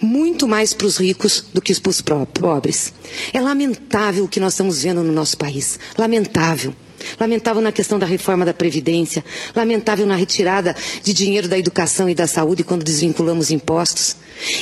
muito 0.01 0.49
mais 0.49 0.73
para 0.73 0.87
os 0.87 0.97
ricos 0.97 1.45
do 1.53 1.61
que 1.61 1.79
para 1.79 1.91
os 1.91 2.01
pobres. 2.01 2.93
É 3.33 3.41
lamentável 3.41 4.25
o 4.25 4.29
que 4.29 4.41
nós 4.41 4.55
estamos 4.55 4.83
vendo 4.83 5.03
no 5.03 5.13
nosso 5.13 5.37
país. 5.37 5.79
Lamentável. 5.99 6.75
Lamentável 7.19 7.63
na 7.63 7.73
questão 7.73 7.99
da 7.99 8.05
reforma 8.05 8.45
da 8.45 8.53
Previdência, 8.53 9.25
lamentável 9.57 10.07
na 10.07 10.17
retirada 10.17 10.77
de 11.03 11.15
dinheiro 11.15 11.49
da 11.49 11.59
educação 11.59 12.11
e 12.11 12.15
da 12.15 12.27
saúde 12.27 12.63
quando 12.63 12.85
desvinculamos 12.85 13.51
impostos. 13.51 14.17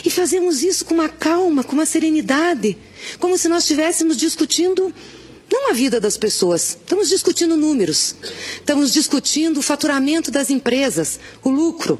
E 0.04 0.10
fazemos 0.10 0.62
isso 0.62 0.84
com 0.84 0.94
uma 0.94 1.08
calma, 1.08 1.64
com 1.64 1.72
uma 1.72 1.86
serenidade, 1.86 2.78
como 3.18 3.36
se 3.36 3.48
nós 3.48 3.64
estivéssemos 3.64 4.16
discutindo 4.16 4.94
não 5.50 5.70
a 5.70 5.72
vida 5.72 5.98
das 5.98 6.16
pessoas, 6.16 6.76
estamos 6.80 7.08
discutindo 7.08 7.56
números, 7.56 8.14
estamos 8.56 8.92
discutindo 8.92 9.58
o 9.58 9.62
faturamento 9.62 10.30
das 10.30 10.50
empresas, 10.50 11.18
o 11.42 11.48
lucro. 11.48 11.98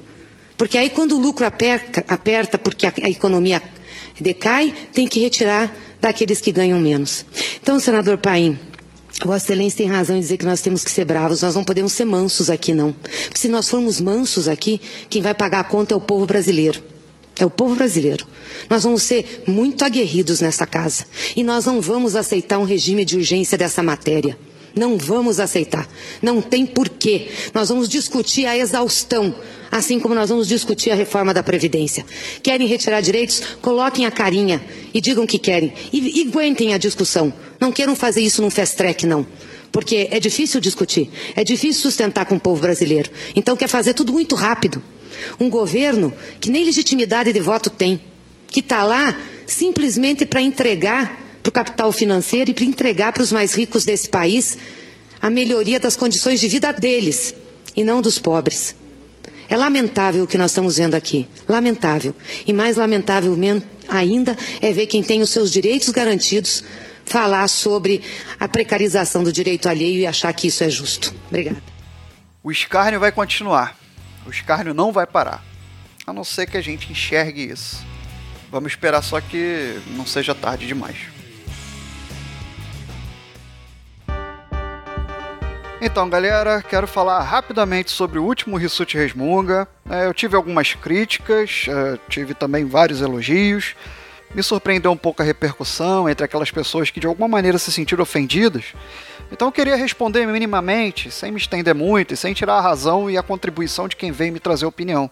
Porque 0.58 0.76
aí 0.76 0.90
quando 0.90 1.16
o 1.16 1.20
lucro 1.20 1.46
aperta, 1.46 2.04
aperta 2.08 2.58
porque 2.58 2.86
a, 2.86 2.92
a 3.02 3.08
economia 3.08 3.62
decai, 4.20 4.74
tem 4.92 5.06
que 5.06 5.20
retirar 5.20 5.74
daqueles 6.00 6.40
que 6.40 6.52
ganham 6.52 6.80
menos. 6.80 7.24
Então, 7.62 7.78
senador 7.78 8.18
Paim, 8.18 8.58
Vossa 9.24 9.46
Excelência 9.46 9.78
tem 9.78 9.86
razão 9.86 10.16
em 10.16 10.20
dizer 10.20 10.36
que 10.36 10.44
nós 10.44 10.60
temos 10.60 10.84
que 10.84 10.90
ser 10.90 11.04
bravos, 11.04 11.42
nós 11.42 11.54
não 11.54 11.64
podemos 11.64 11.92
ser 11.92 12.04
mansos 12.04 12.50
aqui, 12.50 12.72
não. 12.72 12.92
Porque 12.92 13.38
se 13.38 13.48
nós 13.48 13.68
formos 13.68 14.00
mansos 14.00 14.48
aqui, 14.48 14.80
quem 15.08 15.22
vai 15.22 15.34
pagar 15.34 15.60
a 15.60 15.64
conta 15.64 15.94
é 15.94 15.96
o 15.96 16.00
povo 16.00 16.26
brasileiro. 16.26 16.82
É 17.38 17.46
o 17.46 17.50
povo 17.50 17.76
brasileiro. 17.76 18.26
Nós 18.68 18.82
vamos 18.82 19.04
ser 19.04 19.44
muito 19.46 19.84
aguerridos 19.84 20.40
nessa 20.40 20.66
casa. 20.66 21.04
E 21.36 21.44
nós 21.44 21.64
não 21.64 21.80
vamos 21.80 22.16
aceitar 22.16 22.58
um 22.58 22.64
regime 22.64 23.04
de 23.04 23.16
urgência 23.16 23.56
dessa 23.56 23.80
matéria. 23.80 24.36
Não 24.74 24.96
vamos 24.96 25.40
aceitar. 25.40 25.88
Não 26.22 26.40
tem 26.40 26.64
porquê. 26.66 27.28
Nós 27.54 27.68
vamos 27.68 27.88
discutir 27.88 28.46
a 28.46 28.56
exaustão, 28.56 29.34
assim 29.70 29.98
como 29.98 30.14
nós 30.14 30.28
vamos 30.28 30.46
discutir 30.46 30.90
a 30.90 30.94
reforma 30.94 31.34
da 31.34 31.42
Previdência. 31.42 32.04
Querem 32.42 32.66
retirar 32.66 33.00
direitos? 33.00 33.42
Coloquem 33.60 34.06
a 34.06 34.10
carinha 34.10 34.62
e 34.92 35.00
digam 35.00 35.26
que 35.26 35.38
querem. 35.38 35.72
E, 35.92 36.20
e 36.20 36.28
aguentem 36.28 36.74
a 36.74 36.78
discussão. 36.78 37.32
Não 37.60 37.72
queiram 37.72 37.96
fazer 37.96 38.20
isso 38.20 38.42
num 38.42 38.50
fast 38.50 38.76
track, 38.76 39.06
não. 39.06 39.26
Porque 39.72 40.08
é 40.10 40.20
difícil 40.20 40.60
discutir. 40.60 41.10
É 41.34 41.44
difícil 41.44 41.82
sustentar 41.82 42.26
com 42.26 42.36
o 42.36 42.40
povo 42.40 42.60
brasileiro. 42.60 43.10
Então 43.34 43.56
quer 43.56 43.68
fazer 43.68 43.94
tudo 43.94 44.12
muito 44.12 44.34
rápido. 44.34 44.82
Um 45.40 45.50
governo 45.50 46.12
que 46.40 46.50
nem 46.50 46.64
legitimidade 46.64 47.32
de 47.32 47.40
voto 47.40 47.68
tem, 47.68 48.00
que 48.46 48.60
está 48.60 48.84
lá 48.84 49.18
simplesmente 49.46 50.24
para 50.24 50.40
entregar 50.40 51.27
para 51.48 51.62
o 51.62 51.64
capital 51.64 51.92
financeiro 51.92 52.50
e 52.50 52.54
para 52.54 52.64
entregar 52.64 53.12
para 53.12 53.22
os 53.22 53.32
mais 53.32 53.54
ricos 53.54 53.84
desse 53.84 54.08
país 54.08 54.58
a 55.20 55.30
melhoria 55.30 55.80
das 55.80 55.96
condições 55.96 56.40
de 56.40 56.48
vida 56.48 56.72
deles 56.72 57.34
e 57.74 57.82
não 57.82 58.00
dos 58.00 58.18
pobres. 58.18 58.76
É 59.48 59.56
lamentável 59.56 60.24
o 60.24 60.26
que 60.26 60.36
nós 60.36 60.50
estamos 60.50 60.76
vendo 60.76 60.94
aqui. 60.94 61.26
Lamentável. 61.48 62.14
E 62.46 62.52
mais 62.52 62.76
lamentável 62.76 63.36
ainda 63.88 64.36
é 64.60 64.72
ver 64.72 64.86
quem 64.86 65.02
tem 65.02 65.22
os 65.22 65.30
seus 65.30 65.50
direitos 65.50 65.88
garantidos 65.88 66.62
falar 67.06 67.48
sobre 67.48 68.02
a 68.38 68.46
precarização 68.46 69.24
do 69.24 69.32
direito 69.32 69.68
alheio 69.68 70.00
e 70.00 70.06
achar 70.06 70.32
que 70.34 70.48
isso 70.48 70.62
é 70.62 70.68
justo. 70.68 71.14
Obrigada. 71.28 71.62
O 72.42 72.52
escárnio 72.52 73.00
vai 73.00 73.10
continuar. 73.10 73.76
O 74.26 74.30
escárnio 74.30 74.74
não 74.74 74.92
vai 74.92 75.06
parar. 75.06 75.42
A 76.06 76.12
não 76.12 76.24
ser 76.24 76.46
que 76.46 76.58
a 76.58 76.60
gente 76.60 76.92
enxergue 76.92 77.50
isso. 77.50 77.82
Vamos 78.50 78.72
esperar 78.72 79.02
só 79.02 79.18
que 79.18 79.80
não 79.96 80.06
seja 80.06 80.34
tarde 80.34 80.66
demais. 80.66 81.17
Então, 85.80 86.08
galera, 86.10 86.60
quero 86.60 86.88
falar 86.88 87.20
rapidamente 87.20 87.90
sobre 87.90 88.18
o 88.18 88.24
último 88.24 88.56
Rissuti 88.56 88.96
Resmunga. 88.96 89.68
É, 89.88 90.06
eu 90.06 90.14
tive 90.14 90.34
algumas 90.34 90.74
críticas, 90.74 91.66
é, 91.68 91.98
tive 92.08 92.34
também 92.34 92.64
vários 92.64 93.00
elogios. 93.00 93.76
Me 94.34 94.42
surpreendeu 94.42 94.90
um 94.90 94.96
pouco 94.96 95.22
a 95.22 95.24
repercussão 95.24 96.08
entre 96.08 96.24
aquelas 96.24 96.50
pessoas 96.50 96.90
que 96.90 97.00
de 97.00 97.06
alguma 97.06 97.28
maneira 97.28 97.58
se 97.58 97.70
sentiram 97.70 98.02
ofendidas 98.02 98.74
então 99.30 99.48
eu 99.48 99.52
queria 99.52 99.76
responder 99.76 100.26
minimamente, 100.26 101.10
sem 101.10 101.30
me 101.30 101.38
estender 101.38 101.74
muito 101.74 102.14
e 102.14 102.16
sem 102.16 102.32
tirar 102.32 102.54
a 102.54 102.60
razão 102.60 103.10
e 103.10 103.18
a 103.18 103.22
contribuição 103.22 103.86
de 103.86 103.96
quem 103.96 104.10
vem 104.10 104.30
me 104.30 104.40
trazer 104.40 104.66
opinião. 104.66 105.10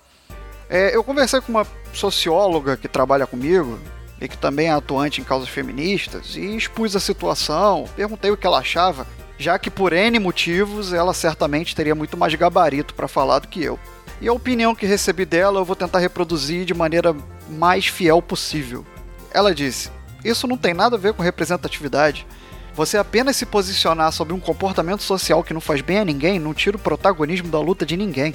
É, 0.68 0.96
eu 0.96 1.04
conversei 1.04 1.40
com 1.40 1.52
uma 1.52 1.66
socióloga 1.92 2.76
que 2.76 2.88
trabalha 2.88 3.26
comigo 3.26 3.78
e 4.20 4.26
que 4.26 4.38
também 4.38 4.68
é 4.68 4.72
atuante 4.72 5.20
em 5.20 5.24
causas 5.24 5.48
feministas 5.48 6.34
e 6.34 6.56
expus 6.56 6.96
a 6.96 7.00
situação, 7.00 7.86
perguntei 7.94 8.30
o 8.30 8.36
que 8.36 8.46
ela 8.46 8.58
achava, 8.58 9.06
já 9.38 9.58
que 9.58 9.70
por 9.70 9.92
N 9.92 10.18
motivos 10.18 10.92
ela 10.92 11.12
certamente 11.12 11.74
teria 11.74 11.94
muito 11.94 12.16
mais 12.16 12.34
gabarito 12.34 12.94
para 12.94 13.08
falar 13.08 13.40
do 13.40 13.48
que 13.48 13.62
eu. 13.62 13.78
E 14.20 14.28
a 14.28 14.32
opinião 14.32 14.74
que 14.74 14.86
recebi 14.86 15.24
dela 15.24 15.60
eu 15.60 15.64
vou 15.64 15.76
tentar 15.76 15.98
reproduzir 15.98 16.64
de 16.64 16.72
maneira 16.72 17.14
mais 17.48 17.86
fiel 17.86 18.22
possível. 18.22 18.84
Ela 19.32 19.54
disse: 19.54 19.90
Isso 20.24 20.46
não 20.46 20.56
tem 20.56 20.72
nada 20.72 20.96
a 20.96 20.98
ver 20.98 21.12
com 21.12 21.22
representatividade. 21.22 22.26
Você 22.74 22.98
apenas 22.98 23.36
se 23.36 23.46
posicionar 23.46 24.12
sobre 24.12 24.34
um 24.34 24.40
comportamento 24.40 25.02
social 25.02 25.42
que 25.42 25.54
não 25.54 25.60
faz 25.60 25.80
bem 25.80 25.98
a 25.98 26.04
ninguém 26.04 26.38
não 26.38 26.52
tira 26.52 26.76
o 26.76 26.80
protagonismo 26.80 27.48
da 27.48 27.58
luta 27.58 27.86
de 27.86 27.96
ninguém. 27.96 28.34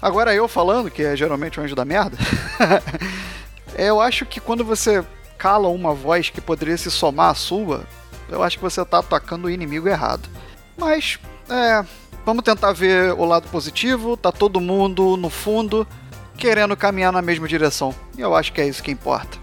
Agora 0.00 0.34
eu 0.34 0.46
falando, 0.46 0.90
que 0.90 1.02
é 1.02 1.16
geralmente 1.16 1.58
o 1.58 1.62
anjo 1.62 1.74
da 1.74 1.84
merda, 1.84 2.16
eu 3.76 4.00
acho 4.00 4.26
que 4.26 4.40
quando 4.40 4.64
você 4.64 5.04
cala 5.38 5.68
uma 5.68 5.94
voz 5.94 6.30
que 6.30 6.40
poderia 6.40 6.76
se 6.76 6.90
somar 6.90 7.30
à 7.30 7.34
sua, 7.34 7.84
eu 8.28 8.42
acho 8.42 8.56
que 8.56 8.62
você 8.62 8.80
está 8.80 8.98
atacando 8.98 9.46
o 9.46 9.50
inimigo 9.50 9.88
errado. 9.88 10.28
Mas, 10.76 11.18
é, 11.48 11.84
vamos 12.24 12.44
tentar 12.44 12.72
ver 12.72 13.12
o 13.12 13.24
lado 13.24 13.48
positivo, 13.48 14.16
tá 14.16 14.32
todo 14.32 14.60
mundo 14.60 15.16
no 15.16 15.30
fundo 15.30 15.86
querendo 16.36 16.76
caminhar 16.76 17.12
na 17.12 17.22
mesma 17.22 17.48
direção. 17.48 17.94
E 18.16 18.20
eu 18.20 18.34
acho 18.34 18.52
que 18.52 18.60
é 18.60 18.66
isso 18.66 18.82
que 18.82 18.90
importa. 18.90 19.38